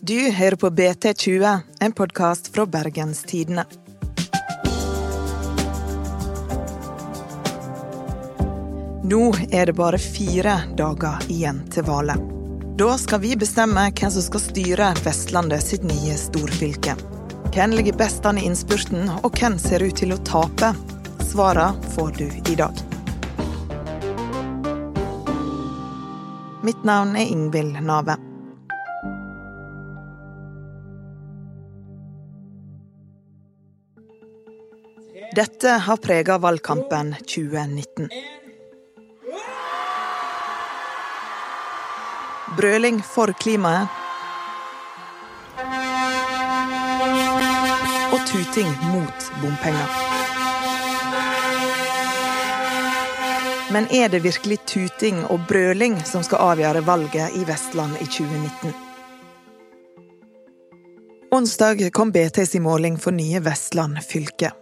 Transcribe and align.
Du 0.00 0.18
hører 0.30 0.56
på 0.56 0.68
BT20, 0.70 1.58
en 1.80 1.92
podkast 1.92 2.50
fra 2.54 2.66
Bergens 2.66 3.22
Tidende. 3.22 3.64
Nå 9.04 9.34
er 9.50 9.66
det 9.66 9.74
bare 9.76 9.98
fire 10.00 10.58
dager 10.76 11.24
igjen 11.28 11.62
til 11.72 11.84
valget. 11.88 12.20
Da 12.80 12.96
skal 12.98 13.20
vi 13.22 13.36
bestemme 13.36 13.86
hvem 13.92 14.10
som 14.10 14.24
skal 14.24 14.42
styre 14.42 14.90
Vestlandet 15.04 15.62
sitt 15.62 15.84
nye 15.86 16.16
storfylke. 16.18 16.96
Hvem 17.54 17.76
ligger 17.78 17.96
best 18.00 18.26
an 18.26 18.40
i 18.40 18.44
innspurten, 18.48 19.06
og 19.22 19.38
hvem 19.38 19.60
ser 19.62 19.84
ut 19.86 19.94
til 20.00 20.12
å 20.16 20.20
tape? 20.26 20.72
Svarene 21.22 21.92
får 21.94 22.12
du 22.18 22.26
i 22.26 22.58
dag. 22.58 22.84
Mitt 26.64 26.82
navn 26.84 27.14
er 27.14 27.28
Ingvild 27.28 27.78
Nave. 27.84 28.33
Dette 35.32 35.68
har 35.68 35.96
prega 35.96 36.38
valgkampen 36.38 37.14
2019. 37.26 38.08
Brøling 42.56 43.02
for 43.02 43.32
klimaet. 43.32 43.88
Og 48.12 48.20
tuting 48.26 48.68
mot 48.92 49.30
bompenger. 49.42 49.88
Men 53.72 53.86
er 53.90 54.08
det 54.08 54.22
virkelig 54.22 54.58
tuting 54.66 55.24
og 55.24 55.48
brøling 55.48 55.96
som 56.06 56.22
skal 56.22 56.52
avgjøre 56.52 56.84
valget 56.86 57.34
i 57.34 57.46
Vestland 57.48 57.96
i 57.98 58.06
2019? 58.06 58.74
Onsdag 61.34 61.88
kom 61.92 62.12
BTs 62.12 62.54
måling 62.62 62.98
for 62.98 63.10
nye 63.10 63.40
Vestland 63.42 63.98
fylke. 64.06 64.52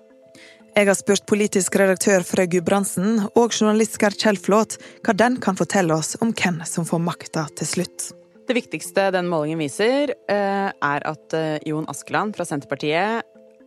Jeg 0.73 0.89
har 0.89 0.97
spurt 0.97 1.27
politisk 1.29 1.75
redaktør 1.77 2.23
Frøy 2.25 2.47
Gudbrandsen 2.49 3.27
og 3.37 3.53
journalist 3.53 3.99
Gerd 4.01 4.15
Kjellflot 4.17 4.79
hva 5.05 5.13
den 5.21 5.35
kan 5.45 5.59
fortelle 5.59 5.93
oss 5.93 6.15
om 6.25 6.31
hvem 6.33 6.63
som 6.65 6.87
får 6.89 7.03
makta 7.05 7.43
til 7.61 7.69
slutt. 7.69 8.07
Det 8.49 8.57
viktigste 8.57 9.11
den 9.13 9.29
målingen 9.29 9.61
viser, 9.61 10.15
eh, 10.33 10.71
er 10.73 11.05
at 11.11 11.37
eh, 11.37 11.59
Jon 11.69 11.85
Askeland 11.93 12.33
fra 12.39 12.47
Senterpartiet 12.49 13.21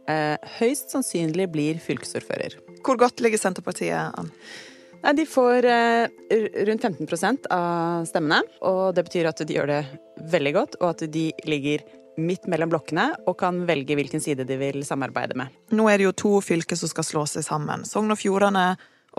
eh, 0.09 0.49
høyst 0.57 0.95
sannsynlig 0.95 1.45
blir 1.53 1.77
fylkesordfører. 1.83 2.57
Hvor 2.81 2.97
godt 2.97 3.21
ligger 3.21 3.43
Senterpartiet 3.43 4.17
an? 4.17 4.33
De 5.05 5.27
får 5.29 5.67
rundt 6.65 6.85
15% 6.89 7.45
av 7.53 8.07
stemmene, 8.09 8.41
og 8.65 8.95
det 8.97 9.03
betyr 9.05 9.29
at 9.29 9.45
de 9.45 9.53
gjør 9.53 9.69
det 9.69 9.83
veldig 10.33 10.53
godt, 10.57 10.77
og 10.81 10.95
at 10.95 11.05
de 11.13 11.27
ligger 11.45 11.85
midt 12.21 12.47
mellom 12.51 12.71
blokkene 12.71 13.09
og 13.25 13.37
kan 13.41 13.63
velge 13.67 13.97
hvilken 13.97 14.23
side 14.23 14.45
de 14.47 14.57
vil 14.59 14.83
samarbeide 14.87 15.37
med. 15.39 15.53
Nå 15.75 15.87
er 15.91 15.99
det 15.99 16.07
jo 16.07 16.15
to 16.23 16.33
fylker 16.45 16.79
som 16.79 16.91
skal 16.91 17.07
slå 17.07 17.25
seg 17.29 17.45
sammen. 17.47 17.85
Sogn 17.87 18.13
og 18.13 18.19
Fjordane 18.21 18.71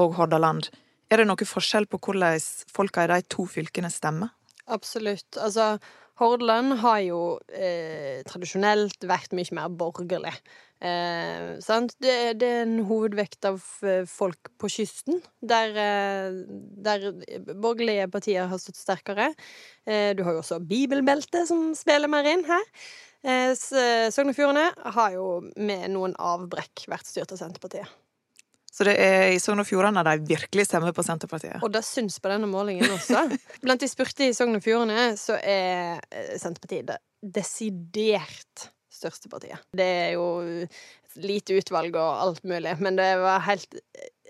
og 0.02 0.16
Hordaland. 0.18 0.70
Er 1.10 1.22
det 1.22 1.28
noe 1.28 1.48
forskjell 1.48 1.86
på 1.90 2.00
hvordan 2.02 2.40
folka 2.72 3.06
i 3.06 3.12
de 3.12 3.20
to 3.30 3.46
fylkene 3.50 3.90
stemmer? 3.92 4.32
Absolutt. 4.66 5.38
Altså, 5.38 5.76
Hordaland 6.16 6.78
har 6.80 7.00
jo 7.04 7.20
eh, 7.52 8.22
tradisjonelt 8.24 9.04
vært 9.04 9.34
mye 9.36 9.56
mer 9.56 9.72
borgerlig. 9.76 10.32
Eh, 10.80 11.56
det, 12.00 12.14
det, 12.40 12.48
er 12.48 12.62
en 12.62 12.78
hovedvekt 12.88 13.44
av 13.48 13.60
eh, 13.84 14.06
folk 14.08 14.50
på 14.60 14.70
kysten, 14.72 15.20
der, 15.44 15.76
eh, 15.76 16.38
der 16.88 17.10
borgerlige 17.52 18.08
partier 18.12 18.48
har 18.48 18.62
stått 18.62 18.80
sterkere. 18.80 19.32
Eh, 19.84 20.14
du 20.16 20.24
har 20.24 20.36
jo 20.36 20.44
også 20.44 20.60
bibelbeltet 20.64 21.50
som 21.52 21.68
spiller 21.76 22.12
mer 22.12 22.28
inn 22.32 22.46
her. 22.48 22.64
Eh, 23.26 23.52
Sogn 24.12 24.32
og 24.32 24.38
Fjordane 24.38 24.70
har 24.96 25.12
jo 25.16 25.28
med 25.56 25.88
noen 25.92 26.16
avbrekk 26.16 26.88
vært 26.92 27.12
styrt 27.12 27.36
av 27.36 27.44
Senterpartiet. 27.44 27.92
Så 28.76 28.84
det 28.84 28.96
er 29.00 29.30
i 29.32 29.40
Sogn 29.40 29.62
og 29.62 29.68
Fjordane 29.68 30.02
de 30.04 30.18
virkelig 30.28 30.66
stemmer 30.68 30.92
på 30.92 31.04
Senterpartiet. 31.06 31.62
Og 31.64 31.72
det 31.72 31.80
syns 31.86 32.18
på 32.20 32.28
denne 32.28 32.48
målingen 32.50 32.90
også. 32.92 33.22
Blant 33.64 33.80
de 33.80 33.88
spurte 33.88 34.28
i 34.28 34.34
Sogn 34.36 34.58
og 34.58 34.64
Fjordane 34.64 35.14
så 35.20 35.38
er 35.40 36.02
eh, 36.12 36.34
Senterpartiet 36.36 36.90
det 36.90 36.98
desidert 37.36 38.68
største 38.92 39.30
partiet. 39.32 39.64
Det 39.76 39.86
er 39.86 40.12
jo 40.16 40.26
lite 41.20 41.56
utvalg 41.56 41.96
og 41.96 42.20
alt 42.26 42.44
mulig, 42.44 42.74
men 42.84 42.98
det 42.98 43.08
var 43.22 43.44
helt 43.46 43.78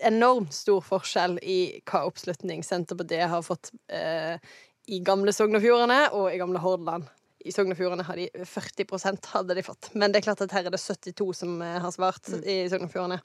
enormt 0.07 0.55
stor 0.55 0.79
forskjell 0.85 1.37
i 1.43 1.59
hva 1.87 2.05
oppslutning 2.07 2.63
Senterpartiet 2.63 3.27
har 3.31 3.43
fått 3.45 3.73
eh, 3.91 4.39
i 4.87 5.01
gamle 5.03 5.33
Sogn 5.35 5.57
og 5.57 5.63
Fjordane 5.63 6.05
og 6.15 6.31
i 6.31 6.39
gamle 6.39 6.63
Hordaland. 6.63 7.07
I 7.47 7.53
Sogn 7.53 7.71
og 7.71 7.79
Fjordane 7.79 8.03
har 8.03 8.19
de 8.19 8.27
40% 8.47 9.29
hadde 9.31 9.55
de 9.55 9.63
fått. 9.63 9.91
Men 9.95 10.11
det 10.11 10.19
er 10.21 10.27
klart 10.27 10.43
at 10.43 10.55
her 10.55 10.67
er 10.67 10.73
det 10.73 10.81
72 10.83 11.27
som 11.43 11.61
eh, 11.63 11.79
har 11.83 11.93
svart 11.95 12.31
i 12.43 12.63
Sogn 12.71 12.87
og 12.87 12.93
Fjordane. 12.93 13.19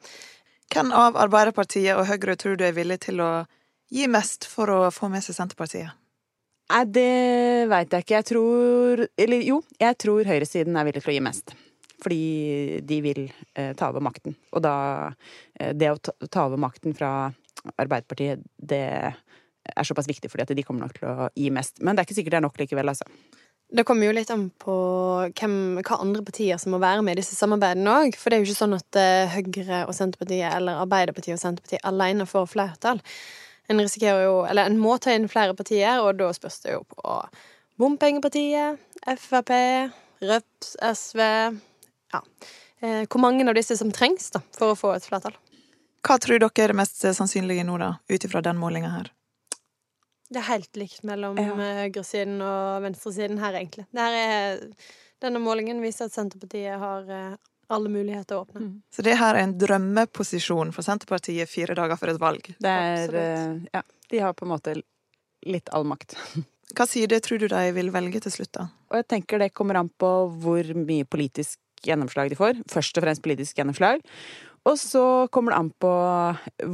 Hvem 0.72 0.88
av 0.96 1.18
Arbeiderpartiet 1.20 1.98
og 1.98 2.06
Høyre 2.08 2.32
tror 2.40 2.56
du 2.56 2.62
er 2.64 2.72
villig 2.72 3.02
til 3.04 3.20
å 3.20 3.44
gi 3.92 4.06
mest 4.08 4.46
for 4.48 4.70
å 4.72 4.78
få 4.94 5.10
med 5.12 5.20
seg 5.24 5.36
Senterpartiet? 5.36 5.92
Nei, 6.72 6.84
det 6.88 7.66
veit 7.68 7.92
jeg 7.92 8.06
ikke. 8.06 8.14
Jeg 8.16 8.26
tror 8.30 9.02
Eller 9.20 9.44
jo, 9.44 9.58
jeg 9.82 9.98
tror 10.00 10.24
høyresiden 10.24 10.78
er 10.78 10.88
villig 10.88 11.02
til 11.04 11.12
å 11.12 11.16
gi 11.18 11.24
mest. 11.26 11.52
Fordi 12.02 12.22
de 12.88 12.98
vil 13.04 13.20
eh, 13.28 13.74
ta 13.76 13.90
over 13.92 14.00
makten. 14.00 14.38
Og 14.56 14.64
da 14.64 14.74
eh, 15.60 15.74
Det 15.76 15.92
å 15.92 16.00
ta, 16.00 16.46
over 16.46 16.56
makten 16.56 16.96
fra 16.96 17.12
Arbeiderpartiet, 17.76 18.40
det 18.56 18.82
er 19.12 19.86
såpass 19.86 20.08
viktig 20.08 20.30
fordi 20.32 20.46
at 20.46 20.56
de 20.56 20.64
kommer 20.66 20.86
nok 20.86 20.96
til 20.96 21.10
å 21.10 21.28
gi 21.36 21.52
mest. 21.52 21.82
Men 21.84 21.94
det 21.94 22.02
er 22.02 22.08
ikke 22.08 22.16
sikkert 22.16 22.38
det 22.38 22.40
er 22.40 22.46
nok 22.48 22.58
likevel, 22.64 22.90
altså. 22.90 23.06
Det 23.72 23.86
kommer 23.88 24.04
jo 24.04 24.12
litt 24.12 24.30
an 24.32 24.50
på 24.60 24.74
hvem, 25.32 25.54
hva 25.80 25.96
andre 26.02 26.20
partier 26.26 26.58
som 26.60 26.74
må 26.74 26.80
være 26.82 27.00
med 27.04 27.16
i 27.16 27.22
disse 27.22 27.38
samarbeidene 27.38 27.94
òg. 28.02 28.16
For 28.20 28.28
det 28.28 28.36
er 28.36 28.42
jo 28.42 28.50
ikke 28.50 28.58
sånn 28.58 28.76
at 28.76 28.98
uh, 29.00 29.32
Høyre 29.32 29.78
og 29.86 29.94
Senterpartiet 29.96 30.48
eller 30.50 30.82
Arbeiderpartiet 30.82 31.38
og 31.38 31.40
Senterpartiet 31.40 31.86
alene 31.88 32.26
får 32.28 32.50
flertall. 32.52 33.00
En 33.72 33.80
risikerer 33.80 34.26
jo 34.26 34.42
Eller 34.44 34.68
en 34.68 34.76
må 34.82 34.98
ta 35.00 35.14
inn 35.16 35.30
flere 35.30 35.56
partier, 35.56 36.02
og 36.04 36.18
da 36.20 36.28
spørs 36.36 36.60
det 36.66 36.74
jo 36.74 36.82
på 36.92 37.16
Bompengepartiet, 37.80 38.82
Frp, 39.22 39.54
Rødt, 40.20 40.74
SV 40.92 41.22
Ja. 41.22 42.20
Uh, 42.82 43.06
hvor 43.08 43.22
mange 43.24 43.48
av 43.48 43.56
disse 43.56 43.78
som 43.78 43.94
trengs 43.94 44.28
da, 44.34 44.42
for 44.58 44.74
å 44.74 44.76
få 44.76 44.92
et 44.98 45.08
flertall. 45.08 45.38
Hva 46.04 46.18
tror 46.20 46.42
dere 46.42 46.64
er 46.66 46.74
det 46.74 46.80
mest 46.82 47.00
sannsynlige 47.06 47.64
nå, 47.64 47.80
da, 47.80 47.94
ut 48.10 48.28
ifra 48.28 48.44
den 48.44 48.60
målinga 48.60 48.92
her? 48.98 49.12
Det 50.32 50.40
er 50.40 50.48
helt 50.48 50.78
likt 50.80 51.02
mellom 51.08 51.38
ja. 51.40 51.52
Eh, 51.52 51.78
høyresiden 51.84 52.38
og 52.44 52.84
venstresiden 52.86 53.40
her, 53.42 53.56
egentlig. 53.60 53.86
Er, 53.92 54.62
denne 55.22 55.42
målingen 55.42 55.82
viser 55.84 56.08
at 56.08 56.14
Senterpartiet 56.16 56.78
har 56.80 57.10
eh, 57.12 57.34
alle 57.72 57.92
muligheter 57.92 58.38
å 58.38 58.46
åpne. 58.46 58.64
Mm. 58.64 58.72
Så 58.92 59.04
det 59.06 59.16
her 59.20 59.36
er 59.36 59.46
en 59.46 59.56
drømmeposisjon 59.60 60.72
for 60.74 60.86
Senterpartiet 60.86 61.50
fire 61.50 61.76
dager 61.78 62.00
før 62.00 62.14
et 62.14 62.22
valg? 62.22 62.48
Det 62.62 62.78
er 62.92 63.18
eh, 63.24 63.58
Ja. 63.74 63.84
De 64.12 64.20
har 64.20 64.34
på 64.36 64.44
en 64.44 64.52
måte 64.52 64.74
litt 65.48 65.70
all 65.72 65.86
makt. 65.88 66.16
Hva 66.76 66.86
side 66.88 67.18
tror 67.24 67.40
du 67.40 67.48
de 67.52 67.62
vil 67.76 67.92
velge 67.92 68.20
til 68.24 68.32
slutt, 68.32 68.52
da? 68.56 68.66
Og 68.92 69.00
jeg 69.00 69.08
tenker 69.08 69.40
det 69.40 69.52
kommer 69.56 69.80
an 69.80 69.90
på 70.00 70.10
hvor 70.40 70.72
mye 70.76 71.08
politisk 71.08 71.58
gjennomslag 71.84 72.30
de 72.32 72.38
får. 72.38 72.60
Først 72.70 72.96
og 72.96 73.04
fremst 73.04 73.24
politisk 73.24 73.58
gjennomslag. 73.58 74.04
Og 74.68 74.78
så 74.78 75.26
kommer 75.34 75.52
det 75.52 75.58
an 75.58 75.70
på 75.82 75.92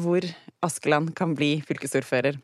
hvor 0.03 0.27
Askeland 0.65 1.15
kan 1.17 1.35
bli 1.39 1.55
fylkesordfører. 1.65 2.37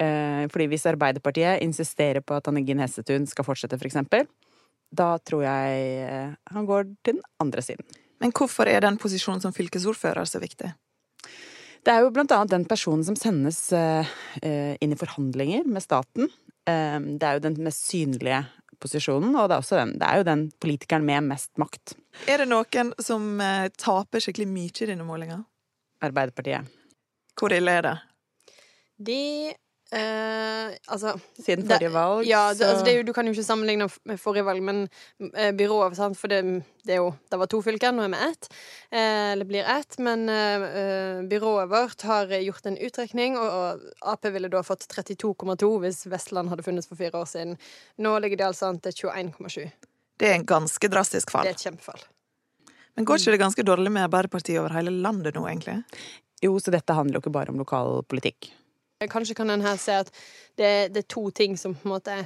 Eh, 0.00 0.44
fordi 0.52 0.66
hvis 0.68 0.86
Arbeiderpartiet 0.90 1.62
insisterer 1.64 2.20
på 2.20 2.36
at 2.36 2.50
Anne 2.50 2.64
Gin 2.66 2.82
Hestetun 2.82 3.28
skal 3.30 3.46
fortsette, 3.46 3.78
for 3.80 3.88
eksempel, 3.88 4.26
da 4.94 5.14
tror 5.24 5.46
jeg 5.46 5.84
eh, 6.04 6.34
han 6.52 6.68
går 6.68 6.88
til 7.02 7.16
den 7.16 7.22
andre 7.40 7.64
siden. 7.64 7.86
Men 8.20 8.34
hvorfor 8.34 8.68
er 8.70 8.84
den 8.84 8.98
posisjonen 9.00 9.42
som 9.42 9.54
fylkesordfører 9.56 10.28
så 10.28 10.42
viktig? 10.42 10.74
Det 11.84 11.92
er 11.92 12.04
jo 12.04 12.12
blant 12.12 12.32
annet 12.32 12.52
den 12.52 12.68
personen 12.68 13.04
som 13.04 13.16
sendes 13.16 13.66
eh, 13.76 14.12
inn 14.80 14.92
i 14.92 15.00
forhandlinger 15.00 15.64
med 15.68 15.84
staten. 15.84 16.30
Det 16.64 17.26
er 17.28 17.36
jo 17.36 17.42
den 17.44 17.58
mest 17.60 17.90
synlige 17.90 18.38
posisjonen, 18.84 19.34
og 19.40 19.50
det 19.50 19.58
er, 19.58 19.68
den, 19.80 19.96
det 20.00 20.08
er, 20.08 20.20
jo 20.20 20.28
den 20.28 20.46
politikeren 20.62 21.06
med 21.08 21.28
mest 21.32 21.50
makt. 21.60 21.96
Er 22.30 22.44
det 22.44 22.48
noen 22.50 22.92
som 23.02 23.40
eh, 23.42 23.68
taper 23.80 24.22
skikkelig 24.22 24.48
mye 24.50 24.70
i 24.70 24.90
dine 24.92 25.06
målinger? 25.06 25.44
Arbeiderpartiet. 26.04 26.68
Hvor 27.38 27.54
ille 27.56 27.78
er 27.80 27.86
det? 27.88 27.94
De 29.04 29.22
Eh, 29.94 30.72
altså 30.90 31.12
Siden 31.38 31.68
forrige 31.68 31.92
valg, 31.94 32.24
ja, 32.26 32.48
det, 32.50 32.66
altså, 32.66 32.84
det, 32.86 32.94
du 33.06 33.12
kan 33.14 33.28
jo 33.28 33.34
ikke 33.34 33.44
sammenligne 33.46 33.86
med 34.08 34.18
forrige 34.18 34.46
valg, 34.46 34.62
men 34.64 34.80
eh, 35.30 35.52
byrået 35.54 35.94
sant? 35.94 36.18
For 36.18 36.32
det, 36.32 36.40
det, 36.82 36.96
er 36.96 37.02
jo 37.02 37.12
Det 37.30 37.38
var 37.38 37.50
to 37.52 37.60
fylker, 37.62 37.94
nå 37.94 38.02
er 38.02 38.10
vi 38.10 38.22
ett. 38.26 38.48
Eh, 38.90 39.32
eller 39.34 39.46
blir 39.46 39.68
ett. 39.76 39.98
Men 40.02 40.26
eh, 40.32 40.66
eh, 40.80 41.20
byrået 41.30 41.70
vårt 41.70 42.02
har 42.08 42.32
gjort 42.42 42.66
en 42.66 42.78
utrekning, 42.88 43.38
og, 43.38 43.46
og 43.46 44.10
Ap 44.14 44.26
ville 44.34 44.50
da 44.50 44.64
fått 44.66 44.88
32,2 44.90 45.70
hvis 45.84 46.02
Vestland 46.10 46.50
hadde 46.50 46.66
funnes 46.66 46.90
for 46.90 46.98
fire 46.98 47.22
år 47.22 47.30
siden. 47.30 47.54
Nå 48.02 48.16
ligger 48.24 48.42
de 48.42 48.48
altså 48.48 48.72
an 48.72 48.82
til 48.82 48.98
21,7. 49.04 49.70
Det 50.18 50.30
er 50.30 50.40
en 50.40 50.48
ganske 50.48 50.90
drastisk 50.90 51.30
fall. 51.34 51.46
Det 51.46 51.54
er 51.54 51.60
et 51.60 51.68
kjempefall. 51.68 52.02
Men 52.94 53.06
går 53.06 53.22
ikke 53.22 53.34
det 53.34 53.42
ganske 53.42 53.66
dårlig 53.66 53.94
med 53.94 54.06
Arbeiderpartiet 54.08 54.58
over 54.58 54.74
hele 54.74 54.90
landet 54.90 55.34
nå, 55.34 55.46
egentlig? 55.50 55.80
Jo, 56.42 56.54
så 56.62 56.74
dette 56.74 56.94
handler 56.94 57.18
jo 57.18 57.24
ikke 57.24 57.34
bare 57.34 57.54
om 57.54 57.58
lokal 57.62 58.02
politikk. 58.10 58.50
Kanskje 59.10 59.34
kan 59.34 59.50
en 59.50 59.64
her 59.64 59.76
se 59.80 59.98
at 60.04 60.10
det, 60.56 60.94
det, 60.94 61.04
er 61.04 61.08
to 61.10 61.28
ting 61.34 61.58
som 61.60 61.74
på 61.74 61.88
en 61.88 61.94
måte 61.96 62.16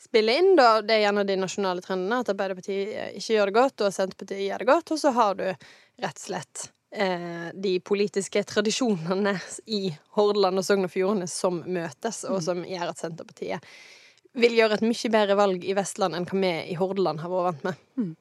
spiller 0.00 0.40
inn, 0.40 0.54
da. 0.56 0.80
Det 0.82 0.96
er 0.96 1.04
gjerne 1.04 1.26
de 1.28 1.36
nasjonale 1.38 1.84
trendene, 1.84 2.22
at 2.22 2.32
Arbeiderpartiet 2.32 3.16
ikke 3.20 3.36
gjør 3.36 3.50
det 3.50 3.56
godt, 3.58 3.84
og 3.84 3.94
Senterpartiet 3.94 4.44
gjør 4.46 4.64
det 4.64 4.70
godt. 4.72 4.92
Og 4.94 5.00
så 5.02 5.12
har 5.16 5.38
du 5.38 5.46
rett 5.46 6.16
og 6.16 6.24
slett 6.24 6.66
eh, 6.96 7.50
de 7.54 7.76
politiske 7.84 8.42
tradisjonene 8.48 9.36
i 9.70 9.82
Hordaland 10.16 10.62
og 10.62 10.66
Sogn 10.66 10.88
og 10.88 10.94
Fjordane 10.94 11.28
som 11.30 11.62
møtes, 11.68 12.24
og 12.24 12.40
som 12.48 12.64
gjør 12.64 12.94
at 12.94 13.02
Senterpartiet 13.04 13.72
vil 14.40 14.54
gjøre 14.54 14.78
et 14.78 14.86
mye 14.86 15.10
bedre 15.10 15.36
valg 15.38 15.64
i 15.66 15.74
Vestland 15.74 16.14
enn 16.14 16.26
hva 16.28 16.38
vi 16.38 16.52
i 16.70 16.76
Hordaland 16.78 17.22
har 17.22 17.32
vært 17.32 17.64
vant 17.64 17.64
med. 17.66 18.18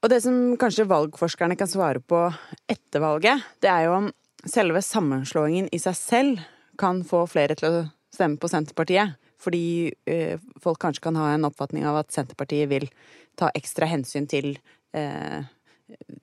Og 0.00 0.12
det 0.12 0.22
som 0.24 0.36
kanskje 0.60 0.88
valgforskerne 0.88 1.56
kan 1.60 1.68
svare 1.68 2.00
på 2.00 2.22
etter 2.70 3.02
valget, 3.02 3.44
det 3.60 3.68
er 3.72 3.88
jo 3.88 3.96
om 3.98 4.10
selve 4.48 4.80
sammenslåingen 4.84 5.68
i 5.72 5.80
seg 5.80 5.96
selv 5.96 6.44
kan 6.80 7.04
få 7.06 7.26
flere 7.30 7.56
til 7.58 7.68
å 7.68 7.86
stemme 8.14 8.40
på 8.40 8.50
Senterpartiet. 8.50 9.16
Fordi 9.40 9.92
eh, 10.10 10.40
folk 10.60 10.80
kanskje 10.82 11.06
kan 11.06 11.16
ha 11.16 11.30
en 11.32 11.46
oppfatning 11.48 11.86
av 11.88 12.02
at 12.02 12.12
Senterpartiet 12.12 12.68
vil 12.68 12.90
ta 13.40 13.48
ekstra 13.56 13.88
hensyn 13.88 14.26
til 14.28 14.52
eh, 14.96 15.40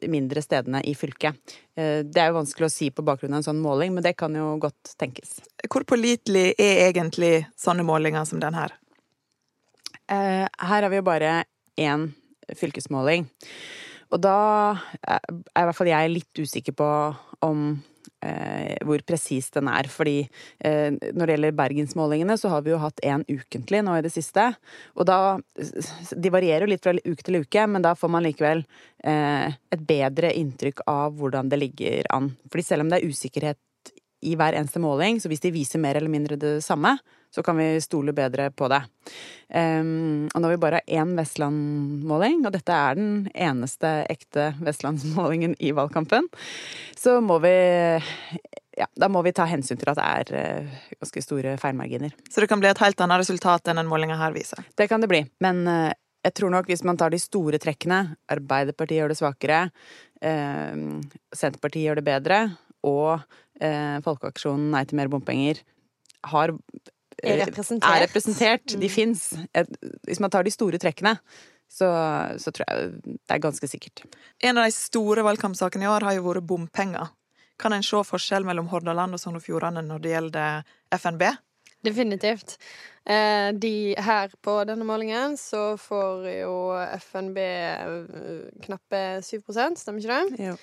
de 0.01 0.09
mindre 0.11 0.41
stedene 0.43 0.83
i 0.85 0.93
fylket. 0.97 1.55
Eh, 1.77 2.03
det 2.05 2.21
er 2.21 2.29
jo 2.29 2.39
vanskelig 2.39 2.69
å 2.69 2.73
si 2.73 2.91
på 2.93 3.05
bakgrunn 3.05 3.33
av 3.33 3.41
en 3.41 3.47
sånn 3.49 3.63
måling, 3.63 3.95
men 3.95 4.05
det 4.05 4.13
kan 4.19 4.35
jo 4.37 4.51
godt 4.61 4.93
tenkes. 5.01 5.39
Hvor 5.65 5.87
pålitelig 5.89 6.51
er 6.61 6.87
egentlig 6.91 7.47
sånne 7.59 7.85
målinger 7.87 8.27
som 8.29 8.41
den 8.43 8.57
her? 8.57 8.75
Eh, 10.07 10.45
her 10.45 10.85
har 10.85 10.89
vi 10.93 11.01
jo 11.01 11.07
bare 11.07 11.41
én 11.77 12.09
fylkesmåling. 12.55 13.27
Og 14.13 14.21
da 14.23 14.39
er 15.03 15.19
i 15.27 15.65
hvert 15.67 15.75
fall 15.75 15.89
jeg 15.89 16.13
litt 16.13 16.39
usikker 16.39 16.75
på 16.77 16.87
om 17.43 17.73
eh, 18.23 18.75
hvor 18.85 19.01
presis 19.07 19.49
den 19.55 19.69
er. 19.71 19.89
Fordi 19.91 20.19
eh, 20.23 20.89
når 20.93 21.21
det 21.23 21.35
gjelder 21.35 21.57
bergensmålingene, 21.59 22.37
så 22.39 22.51
har 22.53 22.65
vi 22.65 22.73
jo 22.73 22.81
hatt 22.81 23.03
én 23.05 23.25
ukentlig 23.27 23.83
nå 23.85 23.97
i 23.97 24.05
det 24.05 24.13
siste. 24.13 24.49
Og 24.95 25.07
da 25.09 25.37
De 26.17 26.31
varierer 26.33 26.65
jo 26.65 26.71
litt 26.71 26.83
fra 26.83 26.95
uke 26.97 27.23
til 27.25 27.41
uke, 27.41 27.67
men 27.67 27.83
da 27.85 27.93
får 27.97 28.11
man 28.13 28.25
likevel 28.25 28.63
eh, 29.03 29.53
et 29.73 29.85
bedre 29.87 30.33
inntrykk 30.37 30.85
av 30.87 31.15
hvordan 31.19 31.49
det 31.51 31.61
ligger 31.61 32.09
an. 32.13 32.31
Fordi 32.51 32.65
selv 32.65 32.85
om 32.85 32.91
det 32.91 33.01
er 33.01 33.11
usikkerhet 33.11 33.93
i 34.25 34.33
hver 34.37 34.57
eneste 34.57 34.81
måling, 34.81 35.21
så 35.21 35.29
hvis 35.29 35.43
de 35.43 35.53
viser 35.53 35.81
mer 35.81 35.99
eller 35.99 36.11
mindre 36.11 36.39
det 36.39 36.57
samme, 36.65 36.97
så 37.33 37.43
kan 37.43 37.57
vi 37.59 37.81
stole 37.81 38.13
bedre 38.15 38.49
på 38.51 38.69
det. 38.71 38.81
Um, 39.47 40.27
og 40.33 40.41
når 40.43 40.53
vi 40.53 40.61
bare 40.63 40.81
har 40.81 41.03
én 41.03 41.13
Vestland-måling, 41.17 42.41
og 42.47 42.55
dette 42.55 42.73
er 42.75 42.97
den 42.99 43.11
eneste 43.31 43.91
ekte 44.11 44.49
Vestlandsmålingen 44.59 45.55
i 45.63 45.73
valgkampen, 45.75 46.27
så 46.97 47.19
må 47.23 47.39
vi 47.43 47.53
ja, 48.77 48.87
da 48.99 49.09
må 49.09 49.23
vi 49.25 49.33
ta 49.33 49.47
hensyn 49.49 49.79
til 49.79 49.91
at 49.93 49.99
det 49.99 50.07
er 50.07 50.65
uh, 50.65 50.81
ganske 51.01 51.23
store 51.23 51.55
feilmarginer. 51.61 52.13
Så 52.29 52.43
det 52.43 52.49
kan 52.51 52.61
bli 52.61 52.69
et 52.71 52.83
helt 52.83 52.99
annet 53.03 53.23
resultat 53.23 53.71
enn 53.71 53.81
den 53.81 53.89
målinga 53.89 54.19
her 54.19 54.35
viser? 54.35 54.61
Det 54.77 54.89
kan 54.91 55.03
det 55.03 55.09
bli. 55.11 55.23
Men 55.43 55.63
uh, 55.69 55.93
jeg 56.27 56.35
tror 56.37 56.53
nok 56.53 56.67
hvis 56.69 56.83
man 56.87 56.99
tar 56.99 57.13
de 57.13 57.21
store 57.21 57.61
trekkene, 57.63 58.03
Arbeiderpartiet 58.33 58.99
gjør 59.01 59.13
det 59.13 59.21
svakere, 59.21 59.63
uh, 60.25 60.99
Senterpartiet 61.31 61.87
gjør 61.87 62.01
det 62.01 62.07
bedre, 62.09 62.45
og 62.87 63.19
Folkeaksjonen 63.57 64.67
Nei 64.69 64.83
til 64.85 64.99
mer 64.99 65.09
bompenger 65.09 65.63
har 66.29 66.51
er 67.23 67.39
representert. 67.45 67.89
Er 67.89 68.03
representert. 68.05 68.73
De 68.73 68.89
mm. 68.89 68.93
fins. 68.93 69.29
Hvis 70.07 70.21
man 70.23 70.33
tar 70.33 70.45
de 70.45 70.53
store 70.53 70.79
trekkene, 70.81 71.17
så, 71.67 71.87
så, 72.39 72.51
tror 72.51 72.65
jeg 72.67 72.91
det 73.03 73.35
er 73.35 73.43
ganske 73.43 73.67
sikkert. 73.67 74.05
En 74.39 74.57
av 74.57 74.67
de 74.67 74.75
store 74.75 75.25
valgkampsakene 75.27 75.87
i 75.87 75.91
år 75.91 76.07
har 76.07 76.17
jo 76.17 76.27
vært 76.29 76.47
bompenger. 76.47 77.11
Kan 77.57 77.73
en 77.73 77.85
se 77.85 77.99
forskjell 78.05 78.45
mellom 78.45 78.69
Hordaland 78.71 79.17
og 79.17 79.21
Sogn 79.21 79.39
og 79.39 79.43
Fjordane 79.43 79.81
når 79.85 80.03
det 80.03 80.13
gjelder 80.13 80.73
FNB? 80.93 81.25
Definitivt. 81.85 82.57
Eh, 83.05 83.49
de 83.53 83.95
her 83.97 84.33
på 84.43 84.57
denne 84.67 84.85
målingen 84.85 85.37
så 85.39 85.77
får 85.79 86.25
jo 86.41 86.55
FNB 86.99 87.37
eh, 87.39 88.49
knappe 88.65 89.01
7 89.23 89.39
stemmer 89.79 90.01
ikke 90.01 90.17
det? 90.17 90.49
Jo. 90.51 90.57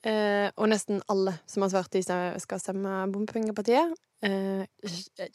Eh, 0.00 0.48
og 0.56 0.70
nesten 0.72 1.02
alle 1.12 1.34
som 1.48 1.64
har 1.64 1.72
svart 1.74 1.92
de 1.92 2.00
skal 2.40 2.60
stemme 2.62 3.02
Bompengepartiet, 3.12 3.92
eh, 4.24 4.64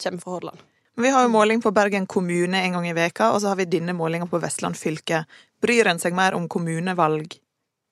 kommer 0.02 0.22
fra 0.22 0.32
Hordaland. 0.32 0.64
Vi 0.96 1.10
har 1.12 1.22
jo 1.22 1.28
måling 1.28 1.60
på 1.62 1.70
Bergen 1.76 2.06
kommune 2.06 2.62
en 2.64 2.72
gang 2.72 2.88
i 2.88 2.94
veka, 2.96 3.30
og 3.34 3.40
så 3.40 3.52
har 3.52 3.56
vi 3.56 3.68
denne 3.68 3.92
målinga 3.92 4.26
på 4.26 4.40
Vestland 4.40 4.78
fylke. 4.80 5.26
Bryr 5.60 5.86
en 5.86 6.00
seg 6.00 6.16
mer 6.16 6.34
om 6.34 6.48
kommunevalg 6.48 7.36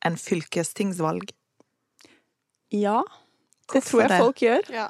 enn 0.04 0.16
fylkestingsvalg? 0.16 1.30
Ja, 2.72 3.04
det 3.04 3.70
Hvorfor 3.70 3.90
tror 3.90 4.00
jeg 4.00 4.10
det? 4.10 4.20
folk 4.24 4.42
gjør. 4.42 4.72
Ja. 4.72 4.88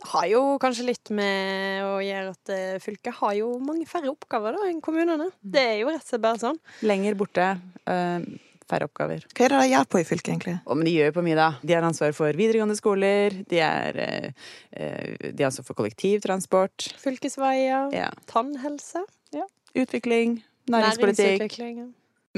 Det 0.00 0.08
har 0.10 0.26
jo 0.26 0.42
kanskje 0.60 0.84
litt 0.88 1.10
med 1.12 1.84
å 1.84 1.96
gjøre 2.02 2.34
at 2.34 2.52
eh, 2.52 2.76
fylket 2.82 3.14
har 3.20 3.34
jo 3.36 3.54
mange 3.62 3.86
færre 3.86 4.10
oppgaver 4.10 4.56
da 4.56 4.68
enn 4.68 4.80
kommunene. 4.84 5.30
Mm. 5.30 5.50
Det 5.54 5.64
er 5.64 5.76
jo 5.80 5.90
rett 5.92 6.04
og 6.04 6.12
slett 6.12 6.24
bare 6.24 6.40
sånn. 6.40 6.62
Lenger 6.82 7.18
borte. 7.20 7.50
Øh 7.88 8.30
færre 8.70 8.88
oppgaver. 8.88 9.24
Hva 9.34 9.46
er 9.46 9.54
det 9.54 9.60
de 9.60 9.70
gjør 9.72 9.88
på 9.90 10.00
i 10.00 10.06
fylket, 10.08 10.32
egentlig? 10.32 10.56
Oh, 10.64 10.76
men 10.78 10.88
de 10.88 10.94
gjør 10.94 11.14
på 11.16 11.24
mye, 11.26 11.38
da. 11.38 11.48
De 11.66 11.76
har 11.76 11.86
ansvar 11.86 12.14
for 12.16 12.38
videregående 12.38 12.78
skoler, 12.78 13.40
de, 13.50 13.62
er, 13.66 14.00
eh, 14.06 15.14
de 15.26 15.36
har 15.36 15.50
ansvar 15.50 15.66
for 15.68 15.78
kollektivtransport. 15.82 16.90
Fylkesveier. 17.02 17.90
Ja. 17.96 18.10
Tannhelse. 18.30 19.04
Ja. 19.36 19.46
Utvikling. 19.74 20.40
Næringspolitikk. 20.70 21.58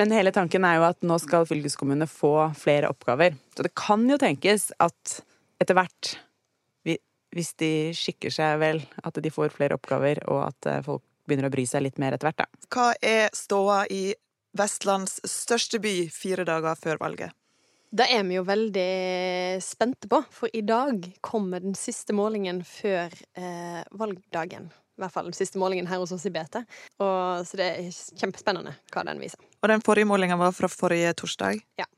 Men 0.00 0.12
hele 0.17 0.32
tanken 0.32 0.64
er 0.64 0.79
jo 0.79 0.88
at 0.88 1.05
nå 1.05 1.19
skal 1.20 1.44
fylkeskommunene 1.49 2.08
få 2.08 2.49
flere 2.56 2.88
oppgaver. 2.88 3.37
Så 3.52 3.67
det 3.67 3.75
kan 3.76 4.06
jo 4.08 4.17
tenkes 4.20 4.70
at 4.81 5.19
etter 5.61 5.76
hvert, 5.76 6.14
hvis 7.32 7.55
de 7.61 7.73
skikker 7.96 8.32
seg 8.32 8.58
vel, 8.61 8.82
at 9.05 9.20
de 9.25 9.32
får 9.32 9.55
flere 9.55 9.76
oppgaver, 9.78 10.20
og 10.28 10.43
at 10.50 10.69
eh, 10.69 10.82
folk 10.85 11.05
begynner 11.28 11.49
å 11.49 11.52
bry 11.55 11.64
seg 11.69 11.85
litt 11.87 12.00
mer 12.02 12.17
etter 12.17 12.28
hvert, 12.28 12.43
da. 12.43 12.67
Hva 12.73 12.88
er 12.99 13.31
ståa 13.37 13.85
i 13.93 14.02
Vestlands 14.58 15.20
største 15.28 15.81
by 15.82 15.94
fire 16.12 16.44
dager 16.49 16.76
før 16.78 17.00
valget. 17.00 17.32
Det 17.93 18.06
er 18.08 18.22
vi 18.25 18.38
jo 18.38 18.44
veldig 18.49 19.60
spente 19.60 20.08
på, 20.08 20.22
for 20.32 20.52
i 20.56 20.62
dag 20.64 21.04
kommer 21.20 21.60
den 21.60 21.75
siste 21.76 22.14
målingen 22.16 22.62
før 22.64 23.12
eh, 23.37 23.82
valgdagen. 24.00 24.70
I 24.96 25.02
hvert 25.02 25.12
fall 25.12 25.28
den 25.28 25.37
siste 25.37 25.60
målingen 25.60 25.88
her 25.90 26.00
hos 26.00 26.12
oss 26.14 26.25
i 26.28 26.32
BT. 26.32 26.62
Og, 27.04 27.44
så 27.49 27.60
det 27.60 27.66
er 27.69 27.90
kjempespennende 28.20 28.72
hva 28.94 29.04
den 29.08 29.20
viser. 29.20 29.40
Og 29.60 29.69
den 29.69 29.84
forrige 29.84 30.08
målingen 30.08 30.40
var 30.40 30.54
fra 30.56 30.70
forrige 30.72 31.12
torsdag? 31.20 31.60
Ja. 31.81 31.88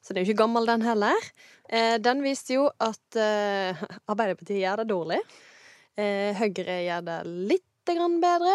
Så 0.00 0.14
det 0.14 0.20
er 0.20 0.24
jo 0.24 0.30
ikke 0.30 0.42
gammel, 0.44 0.66
den 0.70 0.86
heller. 0.86 1.26
Eh, 1.66 1.96
den 2.02 2.22
viste 2.24 2.54
jo 2.56 2.68
at 2.78 3.18
eh, 3.18 3.82
Arbeiderpartiet 4.10 4.62
gjør 4.62 4.84
det 4.84 4.88
dårlig. 4.90 5.20
Eh, 5.98 6.30
Høyre 6.38 6.78
gjør 6.86 7.04
det 7.10 7.18
litt 7.54 7.90
grann 7.90 8.20
bedre. 8.22 8.54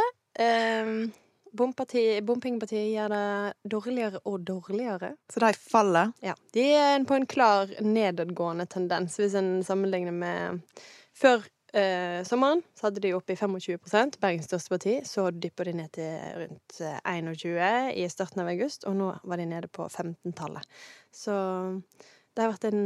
Bompengpartiet 1.55 2.91
gjør 2.91 3.11
det 3.13 3.71
dårligere 3.71 4.21
og 4.29 4.45
dårligere. 4.47 5.13
Så 5.31 5.41
de 5.43 5.51
faller? 5.57 6.13
Ja. 6.25 6.35
De 6.53 6.65
er 6.75 7.03
på 7.07 7.17
en 7.17 7.27
klar 7.29 7.71
nedadgående 7.81 8.67
tendens, 8.71 9.17
hvis 9.19 9.37
en 9.39 9.57
sammenligner 9.65 10.15
med 10.15 10.63
Før 11.15 11.45
eh, 11.71 12.23
sommeren 12.27 12.59
så 12.75 12.89
hadde 12.89 13.03
de 13.05 13.13
oppe 13.15 13.35
i 13.35 13.39
25 13.39 14.17
Bergens 14.19 14.49
største 14.49 14.73
parti. 14.73 14.95
Så 15.07 15.29
dyppa 15.31 15.63
de 15.67 15.75
ned 15.79 15.93
til 15.95 16.17
rundt 16.41 16.79
21 16.81 17.55
eh, 17.55 17.91
i 18.03 18.07
starten 18.11 18.43
av 18.43 18.51
august, 18.51 18.83
og 18.89 18.97
nå 18.99 19.13
var 19.23 19.39
de 19.39 19.47
nede 19.49 19.71
på 19.71 19.87
15-tallet. 19.87 20.67
Så 21.11 21.35
det 22.35 22.43
har 22.43 22.51
vært 22.51 22.69
en 22.71 22.85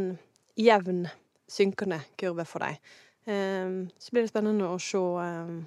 jevn 0.60 1.08
synkende 1.50 2.04
kurve 2.20 2.46
for 2.46 2.66
dem. 2.66 2.78
Eh, 3.26 3.76
så 3.98 4.14
blir 4.14 4.26
det 4.26 4.32
spennende 4.32 4.70
å 4.70 4.80
se 4.82 5.02
eh, 5.26 5.58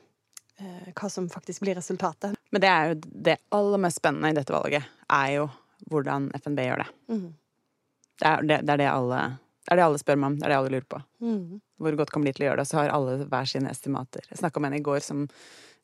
hva 0.95 1.11
som 1.11 1.29
faktisk 1.31 1.65
blir 1.65 1.79
resultatet. 1.79 2.37
Men 2.51 2.65
det 2.65 2.71
er 2.71 2.91
jo 2.91 2.99
det 3.29 3.37
aller 3.57 3.81
mest 3.85 4.01
spennende 4.03 4.33
i 4.33 4.37
dette 4.37 4.55
valget, 4.55 4.89
er 5.13 5.31
jo 5.37 5.47
hvordan 5.91 6.31
FNB 6.39 6.61
gjør 6.67 6.85
det. 6.85 6.91
Mm. 7.13 7.29
Det, 8.21 8.29
er, 8.29 8.43
det, 8.43 8.59
det, 8.63 8.75
er 8.75 8.83
det, 8.83 8.89
alle, 8.91 9.21
det, 9.65 9.71
er 9.73 9.81
det 9.81 9.87
alle 9.87 10.01
spør 10.03 10.21
meg 10.21 10.31
om, 10.31 10.39
det 10.39 10.47
er 10.47 10.55
det 10.55 10.59
alle 10.61 10.75
lurer 10.75 10.89
på. 10.95 11.03
Mm. 11.25 11.61
Hvor 11.83 11.99
godt 12.03 12.13
kan 12.15 12.27
de 12.27 12.35
til 12.35 12.47
å 12.47 12.51
gjøre 12.51 12.63
det. 12.63 12.69
Så 12.71 12.79
har 12.79 12.93
alle 12.95 13.17
hver 13.25 13.49
sine 13.51 13.73
estimater. 13.73 14.27
Jeg 14.31 14.43
snakka 14.43 14.63
med 14.63 14.73
en 14.73 14.79
i 14.79 14.85
går 14.87 15.03
som 15.05 15.25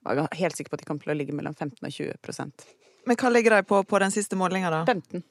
var 0.06 0.28
helt 0.38 0.58
sikker 0.58 0.70
på 0.70 0.78
at 0.78 0.84
de 0.84 0.90
kom 0.90 1.00
til 1.02 1.12
å 1.12 1.16
ligge 1.18 1.34
mellom 1.34 1.56
15 1.56 1.82
og 1.82 1.90
20% 1.90 2.68
Men 3.08 3.18
hva 3.18 3.32
ligger 3.32 3.56
de 3.56 3.66
på 3.66 3.80
på 3.88 3.98
den 4.02 4.14
siste 4.14 4.38
målinga, 4.38 4.70
da? 4.70 4.84
15. 4.86 5.24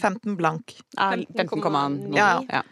15 0.00 0.36
blank. 0.36 0.76
Ja, 0.96 1.12
15,9. 1.16 2.16
Ja, 2.16 2.42
ja. 2.48 2.62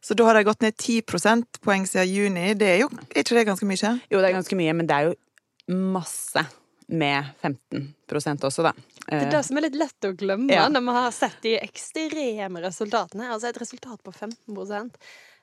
Så 0.00 0.16
da 0.16 0.24
har 0.24 0.34
de 0.34 0.46
gått 0.48 0.62
ned 0.64 0.76
10 0.76 1.04
prosentpoeng 1.06 1.84
siden 1.86 2.08
juni. 2.08 2.46
Det 2.58 2.68
er 2.68 2.78
jo 2.82 2.88
ikke 3.12 3.36
det 3.36 3.44
ganske 3.50 3.68
mye? 3.68 3.92
Jo, 4.10 4.20
det 4.20 4.30
er 4.30 4.36
ganske 4.38 4.56
mye, 4.58 4.74
men 4.76 4.88
det 4.88 4.96
er 4.96 5.10
jo 5.10 5.14
masse 5.70 6.44
med 6.90 7.24
15 7.40 7.94
også, 8.42 8.64
da. 8.66 8.72
Det 9.06 9.18
er 9.18 9.30
det 9.30 9.42
som 9.46 9.58
er 9.58 9.66
litt 9.68 9.78
lett 9.78 10.06
å 10.06 10.12
glemme 10.18 10.52
ja. 10.52 10.66
når 10.70 10.82
vi 10.86 10.94
har 10.96 11.12
sett 11.14 11.38
de 11.44 11.54
ekstreme 11.60 12.62
resultatene. 12.62 13.28
Altså 13.30 13.50
et 13.50 13.60
resultat 13.62 14.02
på 14.02 14.12
15 14.12 14.90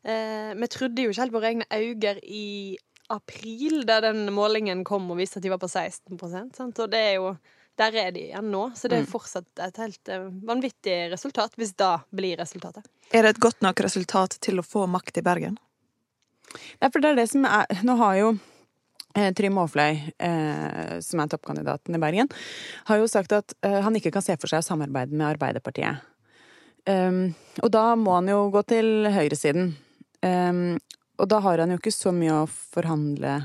eh, 0.03 0.51
Vi 0.59 0.69
trodde 0.71 1.05
jo 1.05 1.11
ikke 1.11 1.23
helt 1.23 1.35
på 1.35 1.39
våre 1.39 1.53
egne 1.53 1.67
øyne 1.71 2.13
i 2.23 2.77
april, 3.11 3.85
da 3.87 4.01
den 4.03 4.27
målingen 4.35 4.83
kom 4.87 5.07
og 5.11 5.21
viste 5.21 5.39
at 5.39 5.47
de 5.47 5.53
var 5.53 5.61
på 5.61 5.71
16 5.71 6.19
sant? 6.55 6.79
Og 6.79 6.91
det 6.91 6.99
er 6.99 7.15
jo 7.21 7.37
der 7.77 7.93
er 7.93 8.11
de 8.11 8.23
igjen 8.31 8.49
nå, 8.49 8.63
så 8.73 8.89
det 8.89 8.97
er 8.97 9.05
mm. 9.05 9.11
fortsatt 9.11 9.61
et 9.61 9.79
helt 9.83 10.09
eh, 10.09 10.27
vanvittig 10.49 10.97
resultat, 11.11 11.53
hvis 11.61 11.75
da 11.77 11.99
blir 12.09 12.39
resultatet. 12.39 12.87
Er 13.13 13.23
det 13.23 13.35
et 13.35 13.41
godt 13.43 13.61
nok 13.61 13.83
resultat 13.85 14.39
til 14.41 14.57
å 14.57 14.65
få 14.65 14.87
makt 14.89 15.21
i 15.21 15.25
Bergen? 15.25 15.59
Ja, 16.81 16.89
for 16.89 17.03
det 17.03 17.11
er 17.11 17.19
det 17.19 17.27
som 17.29 17.43
er 17.45 17.67
Nå 17.85 17.97
har 17.99 18.15
jo 18.17 18.29
eh, 18.33 18.56
Trym 19.17 19.57
Aafløy, 19.57 19.97
eh, 20.21 20.97
som 21.01 21.21
er 21.21 21.31
toppkandidaten 21.31 21.97
i 21.97 22.01
Bergen, 22.01 22.29
har 22.85 23.01
jo 23.01 23.09
sagt 23.09 23.33
at 23.33 23.55
eh, 23.65 23.79
han 23.81 23.97
ikke 23.97 24.13
kan 24.13 24.25
se 24.25 24.37
for 24.37 24.51
seg 24.51 24.61
å 24.61 24.67
samarbeide 24.67 25.15
med 25.15 25.31
Arbeiderpartiet. 25.31 26.05
Um, 26.87 27.33
og 27.59 27.71
da 27.73 27.89
må 27.99 28.13
han 28.15 28.29
jo 28.31 28.45
gå 28.53 28.63
til 28.69 29.09
høyresiden. 29.11 29.73
Um, 30.23 30.77
og 31.17 31.27
da 31.33 31.41
har 31.43 31.63
han 31.63 31.73
jo 31.73 31.79
ikke 31.81 31.91
så 31.91 32.13
mye 32.15 32.43
å 32.43 32.47
forhandle 32.47 33.39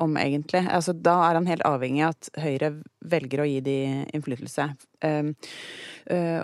om, 0.00 0.14
egentlig. 0.20 0.62
Altså, 0.70 0.94
da 0.94 1.18
er 1.26 1.38
han 1.40 1.48
helt 1.50 1.66
avhengig 1.66 2.04
av 2.06 2.14
at 2.14 2.30
Høyre 2.40 2.70
velger 3.10 3.42
å 3.42 3.48
gi 3.48 3.60
de 3.64 3.76
innflytelse. 4.14 4.70
Uh, 5.04 5.32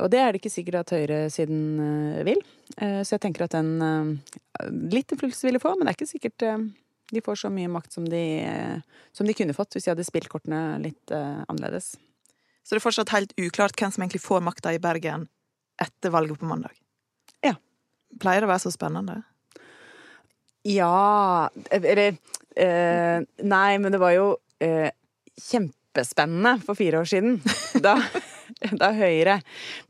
og 0.02 0.08
det 0.12 0.20
er 0.20 0.32
det 0.32 0.42
ikke 0.42 0.50
sikkert 0.50 0.80
at 0.82 0.92
høyresiden 0.96 2.24
vil. 2.26 2.40
Så 2.74 3.14
jeg 3.14 3.22
tenker 3.22 3.44
at 3.44 3.54
den 3.54 3.76
litt 4.90 5.12
innflytelse 5.12 5.46
vil 5.46 5.54
de 5.54 5.60
få, 5.62 5.76
men 5.76 5.86
det 5.86 5.92
er 5.92 5.98
ikke 6.00 6.08
sikkert 6.10 6.44
de 7.12 7.22
får 7.24 7.42
så 7.44 7.50
mye 7.52 7.70
makt 7.70 7.94
som 7.94 8.06
de, 8.08 8.24
som 9.12 9.28
de 9.28 9.36
kunne 9.36 9.54
fått 9.56 9.76
hvis 9.76 9.86
de 9.86 9.92
hadde 9.92 10.06
spilt 10.08 10.30
kortene 10.32 10.80
litt 10.82 11.12
annerledes. 11.12 11.92
Så 12.62 12.74
det 12.74 12.80
er 12.80 12.84
fortsatt 12.86 13.12
helt 13.12 13.34
uklart 13.36 13.76
hvem 13.78 13.92
som 13.92 14.04
egentlig 14.04 14.22
får 14.24 14.42
makta 14.46 14.72
i 14.72 14.80
Bergen 14.82 15.26
etter 15.82 16.12
valget 16.14 16.40
på 16.40 16.48
mandag? 16.48 16.74
Ja. 17.44 17.56
Pleier 18.22 18.42
det 18.42 18.48
å 18.48 18.52
være 18.52 18.64
så 18.64 18.72
spennende? 18.74 19.22
Ja 20.68 21.48
Eller 21.74 22.02
eh, 22.54 23.18
Nei, 23.42 23.70
men 23.82 23.90
det 23.90 23.98
var 24.02 24.14
jo 24.14 24.26
eh, 24.62 24.92
kjempespennende 25.42 26.58
for 26.62 26.78
fire 26.78 27.02
år 27.02 27.08
siden. 27.08 27.40
Da, 27.82 27.96
da 28.82 28.92
Høyre 28.94 29.40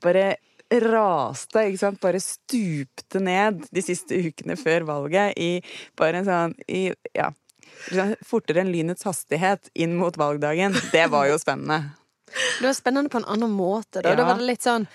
bare 0.05 0.37
raste, 0.81 1.67
ikke 1.69 1.81
sant, 1.81 2.01
bare 2.03 2.21
stupte 2.23 3.21
ned 3.23 3.65
de 3.75 3.85
siste 3.85 4.17
ukene 4.17 4.57
før 4.61 4.87
valget 4.89 5.39
i 5.41 5.53
bare 5.99 6.23
en 6.23 6.29
sånn 6.29 6.55
i, 6.69 6.85
ja, 7.17 7.31
fortere 8.27 8.63
enn 8.63 8.73
lynets 8.73 9.07
hastighet 9.09 9.73
inn 9.75 9.97
mot 9.99 10.17
valgdagen. 10.19 10.77
Det 10.93 11.09
var 11.13 11.29
jo 11.31 11.39
spennende. 11.41 11.97
Det 12.33 12.67
var 12.67 12.77
spennende 12.77 13.13
på 13.13 13.21
en 13.21 13.29
annen 13.29 13.53
måte. 13.53 14.01
Da, 14.01 14.13
ja. 14.13 14.17
da 14.17 14.29
var 14.29 14.41
det 14.41 14.49
litt 14.49 14.65
sånn 14.65 14.89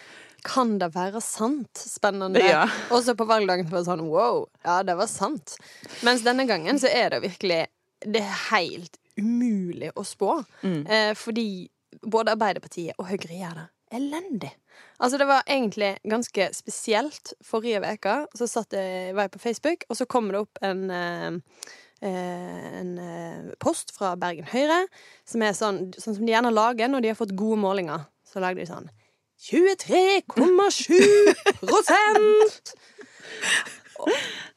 kan 0.48 0.78
det 0.80 0.92
være 0.94 1.20
sant? 1.24 1.80
Spennende. 1.82 2.42
Ja. 2.46 2.64
Og 2.94 3.02
så 3.04 3.18
på 3.18 3.26
valgdagen 3.28 3.68
var 3.70 3.82
det 3.82 3.90
sånn 3.90 4.06
wow, 4.08 4.46
ja, 4.64 4.80
det 4.86 4.96
var 5.00 5.10
sant. 5.12 5.58
Mens 6.08 6.24
denne 6.26 6.46
gangen 6.48 6.80
så 6.80 6.92
er 6.92 7.12
det 7.16 7.24
virkelig 7.26 7.66
Det 8.06 8.22
er 8.22 8.36
helt 8.52 9.00
umulig 9.18 9.90
å 9.98 10.04
spå. 10.06 10.44
Mm. 10.62 10.82
Eh, 10.86 11.14
fordi 11.18 11.68
både 12.06 12.36
Arbeiderpartiet 12.36 12.94
og 13.02 13.10
Høyre 13.10 13.34
gjør 13.34 13.58
det 13.58 13.66
elendig. 13.94 14.52
Altså, 15.00 15.18
det 15.18 15.28
var 15.28 15.44
egentlig 15.48 15.98
ganske 16.10 16.50
spesielt. 16.54 17.34
Forrige 17.46 17.82
uke 17.82 18.16
så 18.36 18.48
satt 18.50 18.74
jeg, 18.74 19.16
var 19.16 19.28
jeg 19.28 19.32
på 19.32 19.40
Facebook, 19.40 19.84
og 19.90 19.98
så 20.00 20.06
kommer 20.06 20.34
det 20.34 20.42
opp 20.46 20.62
en 20.62 20.92
eh, 20.92 21.34
eh 22.02 22.80
en 22.80 22.98
eh, 22.98 23.54
post 23.60 23.92
fra 23.96 24.16
Bergen 24.16 24.46
Høyre, 24.46 24.88
som 25.26 25.42
er 25.42 25.54
sånn, 25.54 25.94
sånn 25.98 26.16
som 26.16 26.26
de 26.26 26.32
gjerne 26.32 26.52
lager 26.54 26.88
når 26.88 27.02
de 27.02 27.08
har 27.08 27.18
fått 27.18 27.36
gode 27.36 27.58
målinger. 27.58 28.06
Så 28.28 28.40
lagde 28.44 28.62
de 28.62 28.68
sånn 28.70 28.90
23,7 29.38 30.26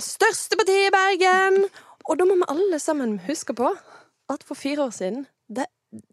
Største 0.01 0.57
parti 0.57 0.77
i 0.87 0.93
Bergen! 0.93 1.65
Og 2.09 2.19
da 2.19 2.25
må 2.27 2.35
vi 2.41 2.49
alle 2.49 2.79
sammen 2.81 3.19
huske 3.29 3.55
på 3.57 3.69
at 4.31 4.45
for 4.47 4.55
fire 4.59 4.83
år 4.89 4.95
siden 4.95 5.27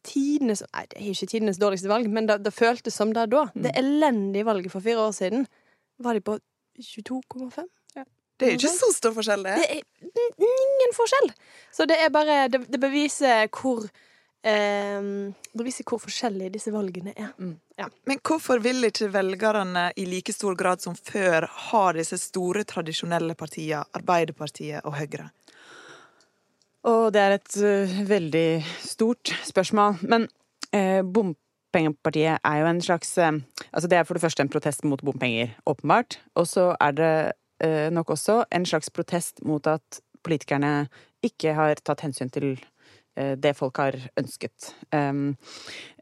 tidenes, 0.06 0.64
Nei, 0.74 0.86
det 0.90 1.00
er 1.00 1.08
ikke 1.12 1.30
tidenes 1.34 1.60
dårligste 1.62 1.92
valg, 1.92 2.10
men 2.10 2.30
det, 2.30 2.40
det 2.46 2.54
føltes 2.56 2.98
som 2.98 3.14
det 3.14 3.28
da. 3.34 3.46
Mm. 3.54 3.64
Det 3.68 3.74
elendige 3.78 4.48
valget 4.48 4.74
for 4.74 4.86
fire 4.86 5.08
år 5.08 5.16
siden 5.18 5.48
var 6.04 6.18
de 6.18 6.24
på 6.26 6.38
22,5. 6.82 7.68
Ja. 7.98 8.04
Det 8.38 8.48
er 8.48 8.58
ikke 8.58 8.74
så 8.74 8.92
stor 8.94 9.16
forskjell, 9.16 9.46
det. 9.46 9.56
Det 10.02 10.26
er 10.26 10.50
ingen 10.50 10.94
forskjell. 10.98 11.32
Så 11.74 11.88
det 11.90 11.98
er 12.02 12.14
bare 12.14 12.48
Det, 12.54 12.66
det 12.70 12.82
beviser 12.82 13.50
hvor 13.50 13.86
eh, 14.46 15.10
beviser 15.58 15.88
hvor 15.88 16.02
forskjellige 16.02 16.54
disse 16.58 16.74
valgene 16.74 17.14
er. 17.16 17.34
Mm. 17.38 17.56
Ja. 17.78 17.90
Men 18.10 18.22
hvorfor 18.26 18.62
vil 18.64 18.90
ikke 18.90 19.12
velgerne 19.14 19.92
i 19.98 20.06
like 20.10 20.34
stor 20.34 20.58
grad 20.58 20.82
som 20.82 20.96
før 20.98 21.48
ha 21.70 21.84
disse 21.98 22.18
store, 22.22 22.66
tradisjonelle 22.66 23.38
partiene, 23.38 23.86
Arbeiderpartiet 23.98 24.86
og 24.86 24.98
Høyre? 24.98 25.30
Og 26.86 27.10
det 27.14 27.22
er 27.22 27.36
et 27.38 27.58
uh, 27.64 27.98
veldig 28.10 28.50
stort 28.86 29.34
spørsmål. 29.48 29.98
Men 30.06 30.28
uh, 30.76 31.02
bompengepartiet 31.02 32.38
er 32.44 32.62
jo 32.62 32.70
en 32.70 32.82
slags 32.82 33.18
uh, 33.18 33.34
Altså 33.72 33.90
det 33.90 33.98
er 33.98 34.08
for 34.08 34.18
det 34.18 34.24
første 34.24 34.46
en 34.46 34.52
protest 34.54 34.86
mot 34.86 35.02
bompenger, 35.02 35.56
åpenbart. 35.66 36.22
Og 36.36 36.48
så 36.48 36.76
er 36.80 36.92
det 36.92 37.14
nok 37.90 38.12
også 38.14 38.44
en 38.54 38.66
slags 38.70 38.92
protest 38.94 39.40
mot 39.42 39.66
at 39.68 39.98
politikerne 40.22 40.88
ikke 41.26 41.56
har 41.58 41.80
tatt 41.82 42.04
hensyn 42.06 42.30
til 42.30 42.52
det 43.18 43.56
folk 43.58 43.80
har 43.82 43.96
ønsket. 44.20 44.76
Um, 44.94 45.32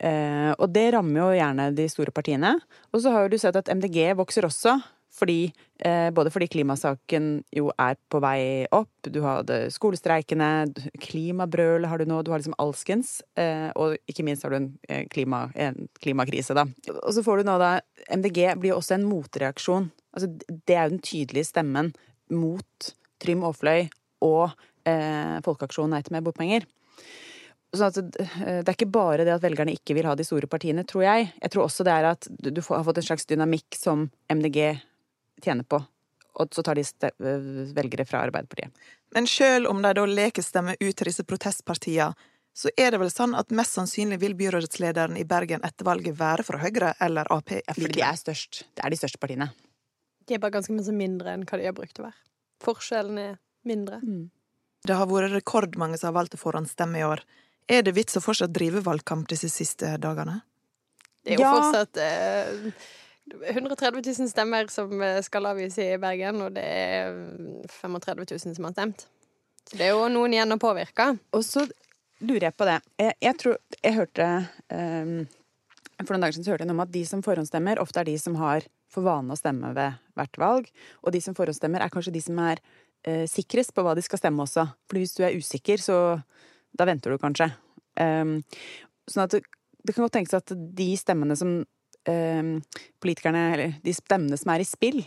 uh, 0.04 0.52
og 0.60 0.68
det 0.76 0.90
rammer 0.98 1.22
jo 1.22 1.38
gjerne 1.38 1.70
de 1.78 1.86
store 1.88 2.12
partiene. 2.12 2.58
Og 2.92 3.06
så 3.06 3.14
har 3.16 3.32
du 3.32 3.38
sett 3.40 3.56
at 3.56 3.72
MDG 3.72 4.18
vokser 4.20 4.50
også. 4.50 4.76
Fordi, 5.16 5.54
eh, 5.80 6.10
både 6.12 6.32
fordi 6.34 6.48
klimasaken 6.52 7.30
jo 7.56 7.70
er 7.80 7.96
på 8.12 8.20
vei 8.20 8.68
opp, 8.76 9.08
du 9.08 9.22
hadde 9.24 9.70
skolestreikene, 9.72 10.68
klimabrøl 11.00 11.88
har 11.88 12.02
du 12.02 12.10
nå, 12.10 12.22
du 12.22 12.34
har 12.34 12.42
liksom 12.42 12.58
alskens. 12.60 13.22
Eh, 13.40 13.70
og 13.80 13.96
ikke 14.12 14.26
minst 14.28 14.44
har 14.44 14.52
du 14.52 14.58
en, 14.60 14.70
klima, 15.12 15.46
en, 15.56 15.88
klimakrise, 16.04 16.58
da. 16.58 16.68
Og 16.98 17.14
så 17.16 17.24
får 17.24 17.42
du 17.42 17.50
nå 17.50 17.58
da 17.62 17.78
MDG 18.12 18.58
blir 18.60 18.74
jo 18.74 18.82
også 18.82 18.98
en 18.98 19.08
motreaksjon. 19.08 19.90
Altså, 20.16 20.32
det 20.52 20.76
er 20.76 20.84
jo 20.84 20.98
den 20.98 21.06
tydelige 21.06 21.48
stemmen 21.48 21.94
mot 22.36 22.92
Trym 23.24 23.46
Aafløy 23.48 23.88
og 24.26 24.50
eh, 24.88 25.38
Folkeaksjonen 25.46 25.96
Nei 25.96 26.04
til 26.04 26.18
mer 26.18 26.26
bompenger. 26.26 26.68
Sånn 27.76 27.92
at 27.92 28.20
eh, 28.20 28.60
det 28.64 28.68
er 28.68 28.76
ikke 28.76 28.92
bare 28.92 29.26
det 29.28 29.36
at 29.36 29.44
velgerne 29.44 29.76
ikke 29.76 29.96
vil 29.98 30.08
ha 30.10 30.16
de 30.18 30.28
store 30.28 30.50
partiene, 30.52 30.86
tror 30.88 31.06
jeg. 31.08 31.32
Jeg 31.42 31.54
tror 31.54 31.66
også 31.68 31.88
det 31.88 31.96
er 31.96 32.10
at 32.12 32.28
du 32.30 32.62
har 32.68 32.86
fått 32.88 33.02
en 33.02 33.08
slags 33.08 33.28
dynamikk 33.30 33.80
som 33.80 34.10
MDG 34.32 34.76
tjener 35.44 35.68
på. 35.68 35.82
Og 36.36 36.52
så 36.52 36.64
tar 36.64 36.76
de 36.76 36.84
velgere 37.76 38.06
fra 38.06 38.26
Arbeiderpartiet. 38.26 38.72
Men 39.16 39.28
sjøl 39.30 39.68
om 39.70 39.80
de 39.84 39.94
da 39.96 40.06
leker 40.08 40.44
stemme 40.44 40.76
ut 40.80 40.96
til 40.96 41.08
disse 41.08 41.24
protestpartiene, 41.24 42.16
så 42.56 42.72
er 42.80 42.94
det 42.94 43.02
vel 43.02 43.12
sånn 43.12 43.34
at 43.36 43.52
mest 43.52 43.76
sannsynlig 43.76 44.22
vil 44.22 44.36
byrådslederen 44.40 45.18
i 45.20 45.26
Bergen 45.28 45.64
etter 45.68 45.88
valget 45.88 46.16
være 46.16 46.44
fra 46.48 46.60
Høyre 46.62 46.94
eller 47.04 47.28
Ap? 47.36 47.52
De 47.52 48.00
er 48.00 48.16
størst. 48.20 48.62
Det 48.72 48.84
er 48.84 48.94
de 48.94 49.00
største 49.00 49.20
partiene. 49.20 49.50
De 50.24 50.38
er 50.38 50.42
bare 50.42 50.56
ganske 50.56 50.72
mye 50.72 50.96
mindre 50.96 51.34
enn 51.36 51.44
hva 51.44 51.60
de 51.60 51.68
har 51.68 51.76
brukt 51.76 52.00
å 52.00 52.06
være. 52.08 52.16
Forskjellen 52.64 53.20
er 53.20 53.34
mindre. 53.68 54.00
Mm. 54.00 54.30
Det 54.88 54.96
har 54.96 55.10
vært 55.10 55.36
rekordmange 55.36 56.00
som 56.00 56.14
har 56.14 56.20
valgt 56.22 56.38
å 56.38 56.40
forhåndsstemme 56.40 57.02
i 57.02 57.04
år. 57.04 57.26
Er 57.68 57.84
det 57.84 57.96
vits 57.98 58.16
å 58.16 58.24
fortsatt 58.24 58.54
drive 58.56 58.84
valgkamp 58.86 59.28
disse 59.32 59.50
siste 59.52 59.96
dagene? 60.00 60.40
Det 61.26 61.36
er 61.36 61.42
jo 61.42 61.46
ja. 61.46 61.54
fortsatt 61.58 62.00
eh, 62.00 62.88
130 63.34 64.04
000 64.20 64.30
stemmer 64.30 64.68
som 64.70 65.02
eh, 65.02 65.22
skal 65.26 65.50
avgis 65.50 65.78
i 65.82 65.88
Bergen, 66.02 66.44
og 66.46 66.54
det 66.56 66.66
er 66.66 67.16
35 67.82 68.22
000 68.22 68.58
som 68.58 68.68
har 68.68 68.76
stemt. 68.76 69.08
Så 69.66 69.80
det 69.80 69.88
er 69.88 69.96
jo 69.96 70.06
noen 70.14 70.36
igjen 70.36 70.54
å 70.54 70.62
påvirke. 70.62 71.10
Og 71.34 71.42
så 71.46 71.66
lurer 72.22 72.50
jeg 72.50 72.58
på 72.58 72.68
det. 72.70 72.78
Jeg, 73.02 73.18
jeg 73.26 73.38
tror 73.42 73.58
Jeg 73.82 73.96
hørte 73.96 74.28
um, 74.70 75.26
For 75.98 76.14
noen 76.14 76.24
dager 76.24 76.36
siden 76.36 76.46
så 76.46 76.54
hørte 76.54 76.66
jeg 76.66 76.70
noe 76.70 76.78
om 76.78 76.86
at 76.86 76.94
de 76.94 77.02
som 77.10 77.24
forhåndsstemmer, 77.26 77.82
ofte 77.82 78.04
er 78.04 78.10
de 78.12 78.16
som 78.22 78.38
har 78.40 78.68
for 78.94 79.06
vane 79.08 79.34
å 79.34 79.40
stemme 79.40 79.74
ved 79.76 79.98
hvert 80.16 80.40
valg. 80.40 80.70
Og 81.02 81.16
de 81.16 81.22
som 81.24 81.36
forhåndsstemmer, 81.38 81.82
er 81.82 81.94
kanskje 81.94 82.14
de 82.14 82.22
som 82.24 82.40
er 82.46 82.62
uh, 82.62 83.26
sikrest 83.32 83.74
på 83.74 83.86
hva 83.86 83.98
de 83.98 84.06
skal 84.06 84.22
stemme 84.22 84.46
også. 84.46 84.68
For 84.86 85.02
hvis 85.02 85.18
du 85.18 85.26
er 85.26 85.36
usikker, 85.36 85.82
så 85.82 85.98
da 86.78 86.88
venter 86.88 87.16
du 87.16 87.22
kanskje. 87.22 87.50
Um, 87.98 88.38
sånn 89.10 89.26
at 89.26 89.34
det, 89.34 89.42
det, 89.82 89.96
kan 89.96 90.06
godt 90.06 90.20
tenkes 90.20 90.38
at 90.38 90.54
de 90.54 90.92
stemmene 91.00 91.38
som 91.40 91.64
politikerne 92.06 93.46
Eller 93.54 93.78
de 93.84 93.94
stemmene 93.96 94.38
som 94.38 94.52
er 94.54 94.62
i 94.62 94.68
spill, 94.68 95.00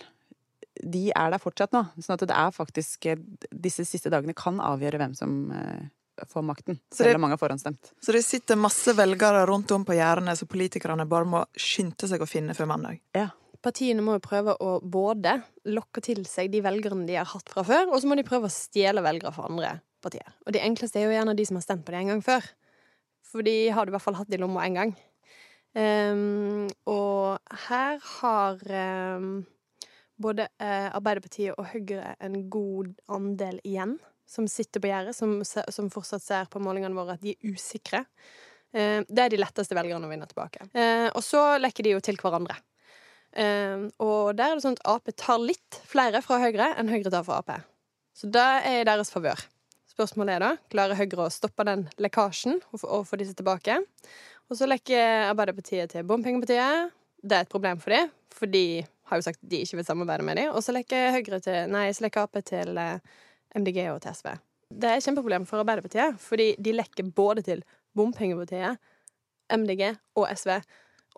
de 0.79 1.09
er 1.11 1.33
der 1.33 1.43
fortsatt 1.43 1.75
nå. 1.75 1.85
Sånn 1.99 2.17
at 2.17 2.27
det 2.27 2.35
er 2.35 2.55
faktisk 2.55 3.09
Disse 3.51 3.87
siste 3.87 4.13
dagene 4.13 4.37
kan 4.37 4.61
avgjøre 4.63 5.01
hvem 5.01 5.15
som 5.19 5.37
uh, 5.55 5.83
får 6.27 6.47
makten. 6.47 6.79
Selv 6.95 7.19
om 7.19 7.27
mange 7.27 7.37
har 7.37 7.43
forhåndsstemt. 7.43 7.93
Så 8.03 8.15
det 8.15 8.25
sitter 8.27 8.59
masse 8.59 8.95
velgere 8.99 9.45
rundt 9.47 9.71
om 9.75 9.85
på 9.87 9.97
gjerdene 9.99 10.35
så 10.39 10.49
politikerne 10.51 11.07
bare 11.09 11.29
må 11.29 11.45
skynde 11.59 12.11
seg 12.11 12.23
å 12.23 12.31
finne 12.31 12.57
før 12.59 12.73
mandag? 12.73 13.03
Ja. 13.17 13.31
Partiene 13.63 14.05
må 14.07 14.15
jo 14.15 14.23
prøve 14.23 14.55
å 14.63 14.77
både 14.83 15.41
lokke 15.67 16.03
til 16.05 16.23
seg 16.31 16.53
de 16.53 16.63
velgerne 16.63 17.07
de 17.09 17.17
har 17.19 17.27
hatt 17.27 17.51
fra 17.51 17.65
før, 17.67 17.89
og 17.91 17.99
så 17.99 18.11
må 18.11 18.15
de 18.19 18.27
prøve 18.27 18.47
å 18.47 18.55
stjele 18.55 19.03
velgere 19.03 19.35
fra 19.35 19.49
andre 19.51 19.73
partier. 20.03 20.27
Og 20.47 20.55
de 20.55 20.63
enkleste 20.63 21.01
er 21.01 21.09
jo 21.09 21.17
gjerne 21.17 21.35
de 21.39 21.47
som 21.49 21.59
har 21.59 21.67
stemt 21.67 21.85
på 21.87 21.95
det 21.95 22.03
en 22.05 22.13
gang 22.15 22.23
før. 22.23 22.47
For 23.29 23.45
de 23.45 23.57
har 23.75 23.85
du 23.85 23.91
i 23.91 23.97
hvert 23.97 24.05
fall 24.05 24.19
hatt 24.21 24.33
i 24.33 24.41
lomma 24.41 24.63
en 24.65 24.79
gang. 24.79 24.95
Um, 25.77 26.69
og 26.89 27.39
her 27.69 27.99
har 28.01 28.63
um, 29.19 29.43
både 30.17 30.49
uh, 30.63 30.89
Arbeiderpartiet 30.97 31.59
og 31.59 31.69
Høyre 31.75 32.15
en 32.25 32.39
god 32.51 32.95
andel 33.13 33.61
igjen 33.69 33.99
som 34.29 34.49
sitter 34.51 34.81
på 34.81 34.91
gjerdet, 34.91 35.17
som, 35.17 35.39
som, 35.45 35.91
fortsatt 35.93 36.25
ser 36.25 36.49
på 36.53 36.61
målingene 36.61 36.97
våre 36.97 37.17
at 37.17 37.25
de 37.25 37.35
er 37.35 37.53
usikre. 37.53 38.03
Uh, 38.73 39.05
det 39.09 39.27
er 39.27 39.35
de 39.35 39.43
letteste 39.43 39.77
velgerne 39.77 40.09
å 40.09 40.13
vinne 40.13 40.29
tilbake. 40.31 40.71
Og 41.15 41.23
så 41.25 41.43
lekker 41.61 41.87
de 41.87 41.95
jo 41.97 42.03
til 42.05 42.19
hverandre. 42.21 42.57
og 43.99 44.37
der 44.37 44.51
er 44.51 44.57
det 44.57 44.65
sånn 44.65 44.77
at 44.79 44.89
Ap 44.89 45.11
tar 45.17 45.39
litt 45.39 45.81
flere 45.85 46.23
fra 46.25 46.41
Høyre 46.41 46.73
enn 46.81 46.89
Høyre 46.89 47.13
tar 47.13 47.25
fra 47.29 47.39
Ap. 47.43 47.53
Så 48.17 48.27
det 48.27 48.49
er 48.65 48.81
i 48.81 48.89
deres 48.89 49.13
favør. 49.13 49.41
Spørsmålet 49.93 50.37
er 50.37 50.43
da 50.43 50.51
klarer 50.73 50.99
Høyre 50.99 51.27
å 51.27 51.33
stoppe 51.33 51.65
den 51.69 51.87
lekkasjen 51.99 52.61
og 52.73 53.07
få 53.07 53.19
disse 53.21 53.37
tilbake. 53.39 53.81
Og 54.49 54.57
så 54.57 54.69
lekker 54.69 55.29
Arbeiderpartiet 55.29 55.93
til 55.93 56.07
bompengepartiet. 56.09 56.95
Det 57.21 57.37
er 57.37 57.45
et 57.45 57.53
problem 57.53 57.81
for 57.83 57.93
dem, 57.93 58.13
for 58.33 58.49
de 58.51 58.85
har 59.09 59.21
jo 59.21 59.25
sagt 59.27 59.41
at 59.43 59.51
de 59.51 59.61
ikke 59.65 59.81
vil 59.81 59.87
samarbeide 59.89 60.25
med 60.25 60.39
dem. 60.41 60.53
Og 60.55 60.63
så 60.65 60.73
lekker 60.77 61.13
Høyre 61.17 61.41
til, 61.45 61.59
nei, 61.73 61.89
så 61.93 62.07
lekker 62.07 62.25
Ap 62.25 62.39
til 62.47 62.81
eh, 62.81 63.19
MDG 63.59 63.83
og 63.93 64.01
til 64.05 64.17
SV. 64.17 64.31
Det 64.69 64.89
er 64.89 65.01
et 65.01 65.05
kjempeproblem 65.05 65.47
for 65.49 65.63
Arbeiderpartiet, 65.63 66.17
fordi 66.21 66.51
de 66.61 66.75
lekker 66.77 67.13
både 67.17 67.45
til 67.45 67.63
bompengepartiet, 67.97 68.81
MDG 69.53 69.95
og 70.21 70.27
SV. 70.37 70.59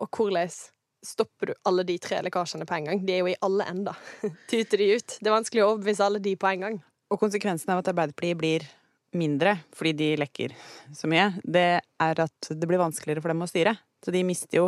Og 0.01 0.07
hvordan 0.15 0.51
stopper 1.05 1.51
du 1.51 1.57
alle 1.67 1.85
de 1.87 1.97
tre 2.01 2.21
lekkasjene 2.25 2.67
på 2.67 2.77
en 2.77 2.91
gang? 2.91 3.03
De 3.07 3.15
er 3.15 3.23
jo 3.23 3.31
i 3.31 3.39
alle 3.43 3.67
ender. 3.71 3.99
Tyter 4.51 4.83
de 4.83 4.91
ut. 4.95 5.17
Det 5.19 5.27
er 5.27 5.37
vanskelig 5.37 5.63
å 5.63 5.71
overbevise 5.73 6.07
alle 6.07 6.23
de 6.23 6.35
på 6.39 6.51
en 6.51 6.67
gang. 6.67 6.79
Og 7.11 7.19
konsekvensen 7.19 7.73
av 7.73 7.81
at 7.81 7.91
Arbeiderpartiet 7.91 8.39
blir 8.39 8.67
mindre 9.17 9.57
fordi 9.75 9.93
de 9.97 10.09
lekker 10.21 10.53
så 10.95 11.09
mye, 11.11 11.31
det 11.43 11.81
er 12.01 12.21
at 12.23 12.51
det 12.51 12.67
blir 12.69 12.81
vanskeligere 12.81 13.23
for 13.23 13.33
dem 13.33 13.43
å 13.45 13.49
styre. 13.49 13.75
Så 14.01 14.09
de 14.09 14.23
mister 14.25 14.57
jo 14.57 14.63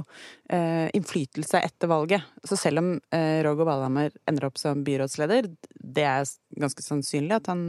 eh, 0.53 0.91
innflytelse 0.93 1.57
etter 1.65 1.89
valget. 1.89 2.21
Så 2.45 2.53
selv 2.59 2.83
om 2.83 2.89
eh, 3.15 3.39
Roger 3.41 3.65
Valhammer 3.65 4.13
ender 4.29 4.45
opp 4.45 4.59
som 4.62 4.83
byrådsleder, 4.85 5.47
det 5.73 6.05
er 6.05 6.27
ganske 6.62 6.85
sannsynlig 6.85 7.39
at 7.39 7.50
han 7.50 7.63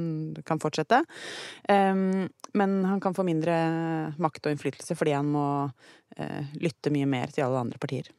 kan 0.45 0.61
fortsette, 0.61 1.01
um, 1.73 2.27
men 2.55 2.75
han 2.85 3.01
kan 3.01 3.17
få 3.17 3.25
mindre 3.27 3.57
makt 4.21 4.45
og 4.45 4.53
innflytelse 4.55 4.97
fordi 4.99 5.17
han 5.17 5.33
må 5.33 5.47
eh, 6.19 6.53
lytte 6.61 6.93
mye 6.93 7.09
mer 7.09 7.33
til 7.33 7.47
alle 7.47 7.65
andre 7.65 7.81
partier. 7.81 8.13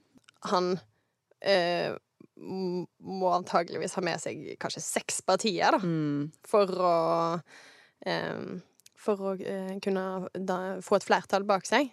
Han 0.49 0.73
eh, 1.45 1.93
må 2.35 3.29
antageligvis 3.31 3.95
ha 3.95 4.03
med 4.09 4.25
seg 4.25 4.41
kanskje 4.61 4.83
seks 4.83 5.21
partier, 5.25 5.77
da, 5.77 5.79
Mm. 5.85 6.31
for 6.49 6.65
å 6.81 6.95
eh, 7.37 7.63
For 9.05 9.21
å 9.21 9.33
eh, 9.39 9.75
kunne 9.83 10.27
da, 10.33 10.81
få 10.81 10.95
et 10.97 11.05
flertall 11.05 11.43
bak 11.45 11.65
seg. 11.65 11.91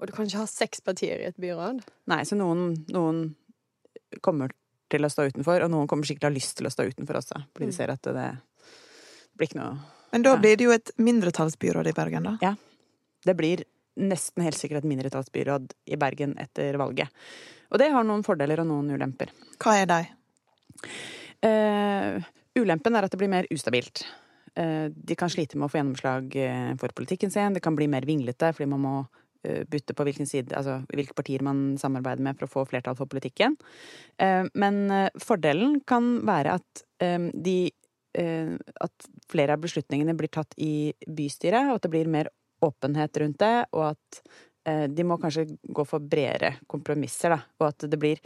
Og 0.00 0.06
du 0.08 0.12
kan 0.12 0.26
ikke 0.26 0.42
ha 0.42 0.46
seks 0.50 0.80
partier 0.80 1.20
i 1.22 1.28
et 1.28 1.36
byråd. 1.40 1.82
Nei, 2.10 2.22
så 2.28 2.36
noen, 2.36 2.74
noen 2.92 3.34
kommer 4.20 4.50
til 4.92 5.04
å 5.06 5.10
stå 5.12 5.28
utenfor, 5.30 5.62
og 5.64 5.70
noen 5.72 5.86
kommer 5.88 6.04
sikkert 6.04 6.26
til 6.26 6.28
å 6.28 6.32
ha 6.32 6.36
lyst 6.36 6.56
til 6.58 6.66
å 6.68 6.72
stå 6.72 6.84
utenfor 6.90 7.16
også, 7.20 7.44
fordi 7.54 7.68
de 7.68 7.72
Mm. 7.72 7.76
ser 7.76 7.90
at 7.90 8.02
det, 8.02 8.12
det 8.14 9.36
blir 9.38 9.48
ikke 9.48 9.60
noe 9.60 9.78
Men 10.12 10.22
da 10.22 10.34
Ja. 10.34 10.36
blir 10.36 10.56
det 10.56 10.64
jo 10.64 10.70
et 10.72 10.90
mindretallsbyråd 10.98 11.86
i 11.88 11.92
Bergen, 11.92 12.22
da. 12.24 12.54
Det 13.24 13.34
blir 13.36 13.64
nesten 13.96 14.42
helt 14.42 14.56
sikkert 14.56 14.82
et 14.84 14.90
mindretallsbyråd 14.90 15.72
i 15.86 15.96
Bergen 15.96 16.34
etter 16.36 16.76
valget. 16.76 17.08
Og 17.70 17.78
det 17.78 17.90
har 17.92 18.04
noen 18.04 18.22
fordeler 18.22 18.60
og 18.60 18.66
noen 18.66 18.90
ulemper. 18.90 19.30
Hva 19.58 19.80
er 19.80 19.86
de? 19.86 20.08
Uh, 21.42 22.20
ulempen 22.60 22.94
er 22.96 23.04
at 23.04 23.10
det 23.10 23.18
blir 23.18 23.30
mer 23.32 23.46
ustabilt. 23.50 24.04
Eh, 24.54 24.90
de 24.92 25.16
kan 25.16 25.30
slite 25.32 25.56
med 25.56 25.66
å 25.66 25.72
få 25.72 25.80
gjennomslag 25.80 26.34
eh, 26.36 26.72
for 26.80 26.92
politikken 26.96 27.32
sin. 27.32 27.56
Det 27.56 27.62
kan 27.64 27.76
bli 27.76 27.88
mer 27.88 28.04
vinglete 28.08 28.52
fordi 28.52 28.68
man 28.68 28.82
må 28.84 28.94
eh, 29.46 29.62
bytte 29.68 29.96
på 29.96 30.04
hvilken 30.04 30.28
side, 30.28 30.52
altså 30.56 30.82
hvilke 30.92 31.16
partier 31.16 31.44
man 31.44 31.78
samarbeider 31.80 32.24
med 32.26 32.36
for 32.36 32.48
å 32.48 32.52
få 32.52 32.66
flertall 32.68 32.98
for 32.98 33.10
politikken. 33.10 33.56
Men 34.54 34.84
fordelen 35.20 35.80
kan 35.88 36.18
være 36.28 36.58
at 36.60 36.82
de 37.32 37.72
At 38.12 39.06
flere 39.32 39.54
av 39.56 39.62
beslutningene 39.62 40.12
blir 40.12 40.28
tatt 40.28 40.52
i 40.60 40.92
bystyret, 41.08 41.70
og 41.70 41.78
at 41.78 41.86
det 41.86 41.90
blir 41.94 42.10
mer 42.12 42.28
åpenhet 42.60 43.16
rundt 43.22 43.38
det, 43.40 43.64
og 43.72 43.86
at 43.94 44.18
de 44.92 45.06
må 45.08 45.16
kanskje 45.16 45.46
gå 45.64 45.84
for 45.88 46.04
bredere 46.12 46.58
kompromisser, 46.68 47.32
da. 47.32 47.38
Og 47.56 47.70
at 47.70 47.86
det 47.88 47.98
blir 47.98 48.20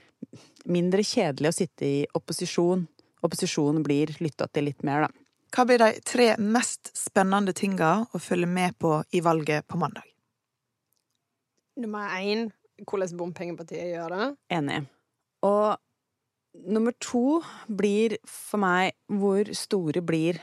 mindre 0.66 1.06
kjedelig 1.06 1.52
å 1.52 1.56
sitte 1.60 1.86
i 1.86 2.02
opposisjon. 2.18 2.82
Opposisjonen 3.22 3.86
blir 3.86 4.10
lytta 4.18 4.50
til 4.50 4.66
litt 4.66 4.82
mer, 4.82 5.06
da. 5.06 5.25
Hva 5.54 5.64
blir 5.68 5.80
de 5.80 5.92
tre 6.04 6.32
mest 6.42 6.90
spennende 6.96 7.54
tinga 7.56 7.90
å 8.12 8.20
følge 8.20 8.48
med 8.50 8.76
på 8.82 8.98
i 9.14 9.22
valget 9.24 9.66
på 9.68 9.78
mandag? 9.80 10.04
Nummer 11.80 12.12
én 12.18 12.48
hvordan 12.84 13.16
bompengepartiet 13.16 13.92
gjør 13.94 14.12
det. 14.12 14.26
Enig. 14.52 14.82
Og 15.46 15.76
nummer 16.66 16.92
to 17.00 17.40
blir 17.68 18.16
for 18.28 18.60
meg 18.60 18.96
hvor 19.12 19.48
store 19.56 20.02
blir 20.04 20.40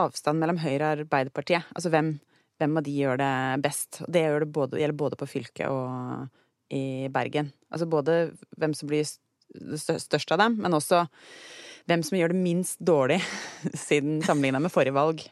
avstanden 0.00 0.42
mellom 0.42 0.60
Høyre 0.62 0.90
og 0.90 1.04
Arbeiderpartiet. 1.04 1.68
Altså 1.76 1.92
hvem, 1.92 2.14
hvem 2.60 2.80
av 2.80 2.86
de 2.86 2.94
gjør 2.98 3.20
det 3.20 3.34
best. 3.64 4.00
Og 4.04 4.12
det 4.12 4.24
gjør 4.24 4.44
det 4.44 4.52
både, 4.56 4.80
gjelder 4.80 5.02
både 5.04 5.20
på 5.20 5.30
fylket 5.30 5.70
og 5.70 6.74
i 6.74 7.08
Bergen. 7.12 7.52
Altså 7.70 7.86
både 7.90 8.18
hvem 8.58 8.74
som 8.76 8.90
blir 8.90 9.06
stø- 9.06 10.00
størst 10.02 10.32
av 10.34 10.40
dem, 10.42 10.58
men 10.64 10.74
også 10.74 11.04
hvem 11.88 12.02
som 12.06 12.16
gjør 12.18 12.32
det 12.32 12.40
minst 12.40 12.78
dårlig 12.80 13.20
siden 13.86 14.22
sammenligna 14.24 14.60
med 14.64 14.72
forrige 14.72 14.94
valg. 14.96 15.24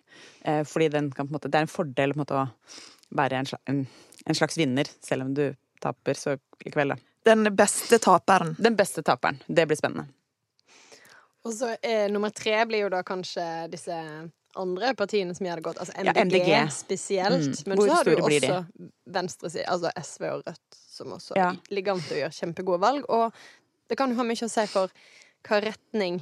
Eh, 0.45 0.63
fordi 0.69 0.89
den 0.93 1.11
kan, 1.13 1.27
på 1.29 1.33
en 1.33 1.39
måte, 1.39 1.49
det 1.53 1.61
er 1.61 1.67
en 1.69 1.73
fordel 1.73 2.13
på 2.13 2.19
en 2.19 2.25
måte, 2.25 2.43
å 2.43 3.17
være 3.17 3.39
en 3.43 3.47
slags, 3.53 3.65
en, 3.73 3.85
en 4.27 4.39
slags 4.39 4.59
vinner, 4.61 4.89
selv 5.05 5.27
om 5.27 5.33
du 5.37 5.47
taper 5.83 6.15
så 6.19 6.37
likevel, 6.65 6.95
da. 6.95 7.01
Den 7.25 7.47
beste 7.57 7.99
taperen. 8.03 8.57
Den 8.59 8.75
beste 8.79 9.03
taperen. 9.07 9.39
Det 9.47 9.65
blir 9.71 9.79
spennende. 9.79 10.09
Og 11.47 11.53
så 11.55 11.73
eh, 11.83 12.07
nummer 12.11 12.31
tre 12.35 12.61
blir 12.71 12.85
jo 12.85 12.91
da 12.93 13.01
kanskje 13.07 13.45
disse 13.71 13.95
andre 14.59 14.93
partiene 14.99 15.35
som 15.35 15.47
gjør 15.47 15.59
det 15.59 15.65
godt. 15.67 15.81
Altså 15.83 15.95
Ja, 16.05 16.13
MDG, 16.13 16.43
MDG. 16.43 16.73
spesielt. 16.75 17.47
Mm. 17.49 17.71
Men 17.71 17.79
Hvor 17.81 17.89
så 17.89 17.95
har 17.97 18.05
du 18.05 18.13
også 18.19 18.59
venstresiden, 19.17 19.69
altså 19.73 19.91
SV 20.03 20.27
og 20.29 20.43
Rødt, 20.47 20.79
som 20.93 21.15
også 21.17 21.39
Ja. 21.39 21.49
ligger 21.71 21.95
an 21.97 22.03
til 22.05 22.17
å 22.19 22.21
gjøre 22.25 22.37
kjempegode 22.37 22.81
valg. 22.83 23.07
Og 23.09 23.33
det 23.91 23.99
kan 23.99 24.11
jo 24.13 24.19
ha 24.21 24.27
mye 24.29 24.47
å 24.47 24.51
si 24.51 24.67
for 24.71 24.93
hva 25.49 25.61
retning 25.65 26.21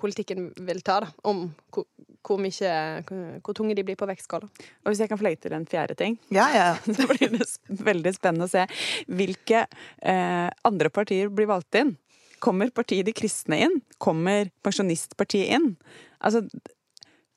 politikken 0.00 0.50
vil 0.66 0.82
ta, 0.84 1.00
da. 1.04 1.10
Om 1.28 1.44
hvor, 1.74 1.86
hvor 2.24 2.40
mye 2.42 2.74
hvor, 3.08 3.22
hvor 3.44 3.56
tunge 3.58 3.76
de 3.78 3.84
blir 3.86 3.98
på 3.98 4.08
vektskåla. 4.08 4.48
Og 4.84 4.92
hvis 4.92 5.02
jeg 5.02 5.10
kan 5.10 5.20
få 5.20 5.26
legge 5.26 5.42
til 5.44 5.56
en 5.56 5.66
fjerde 5.68 5.96
ting, 5.98 6.18
Ja, 6.34 6.48
ja. 6.54 6.68
så 6.96 7.08
blir 7.10 7.34
det 7.34 7.46
veldig 7.82 8.14
spennende 8.16 8.48
å 8.48 8.52
se 8.52 8.66
hvilke 9.10 9.66
eh, 9.66 10.48
andre 10.68 10.92
partier 10.94 11.32
blir 11.32 11.50
valgt 11.50 11.78
inn. 11.80 11.96
Kommer 12.42 12.72
partiet 12.74 13.06
De 13.06 13.14
kristne 13.14 13.60
inn? 13.66 13.80
Kommer 14.02 14.50
Pensjonistpartiet 14.66 15.52
inn? 15.54 15.74
Altså, 16.18 16.42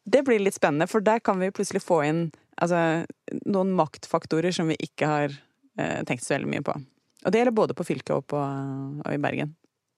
det 0.06 0.24
blir 0.26 0.42
litt 0.42 0.58
spennende, 0.58 0.88
for 0.90 1.02
der 1.02 1.22
kan 1.22 1.40
vi 1.42 1.54
plutselig 1.54 1.84
få 1.86 2.02
inn 2.06 2.26
altså, 2.62 3.06
noen 3.46 3.74
maktfaktorer 3.78 4.54
som 4.54 4.70
vi 4.70 4.78
ikke 4.82 5.10
har 5.10 5.30
eh, 5.34 6.02
tenkt 6.06 6.26
så 6.26 6.36
veldig 6.36 6.52
mye 6.52 6.66
på. 6.66 6.78
Og 7.26 7.34
det 7.34 7.42
gjelder 7.42 7.58
både 7.58 7.78
på 7.78 7.86
fylket 7.88 8.14
og, 8.14 8.26
på, 8.30 8.40
og 8.40 9.14
i 9.14 9.22
Bergen. 9.22 9.56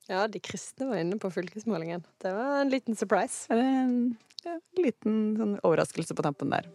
Ja, 0.10 0.28
de 0.28 0.40
kristne 0.40 0.86
var 0.86 0.96
inne 0.96 1.18
på 1.20 1.32
fylkesmålingen. 1.32 2.04
Det 2.22 2.32
var 2.34 2.62
en 2.62 2.70
liten 2.70 2.96
surprise. 2.96 3.46
En 3.50 4.16
ja, 4.44 4.54
liten 4.80 5.36
sånn 5.36 5.58
overraskelse 5.68 6.16
på 6.16 6.24
tampen 6.24 6.54
der. 6.54 6.70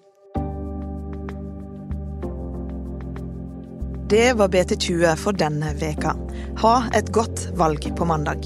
Det 4.12 4.34
var 4.36 4.52
BT20 4.52 5.16
for 5.16 5.32
denne 5.32 5.72
veka. 5.80 6.12
Ha 6.60 6.74
et 6.92 7.08
godt 7.16 7.46
valg 7.56 7.88
på 7.96 8.04
mandag. 8.04 8.44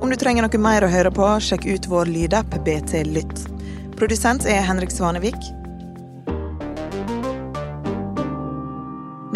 Om 0.00 0.08
du 0.08 0.16
trenger 0.16 0.48
noe 0.48 0.62
mer 0.62 0.88
å 0.88 0.92
høre 0.92 1.12
på, 1.12 1.28
sjekk 1.44 1.68
ut 1.68 1.92
vår 1.92 2.08
lydapp 2.08 2.56
BT 2.64 3.04
Lytt. 3.12 3.44
Produsent 4.00 4.48
er 4.48 4.64
Henrik 4.64 4.92
Svanevik. 4.94 5.36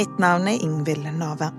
Mitt 0.00 0.16
navn 0.16 0.48
er 0.48 0.62
Ingvild 0.64 1.12
Nave. 1.20 1.52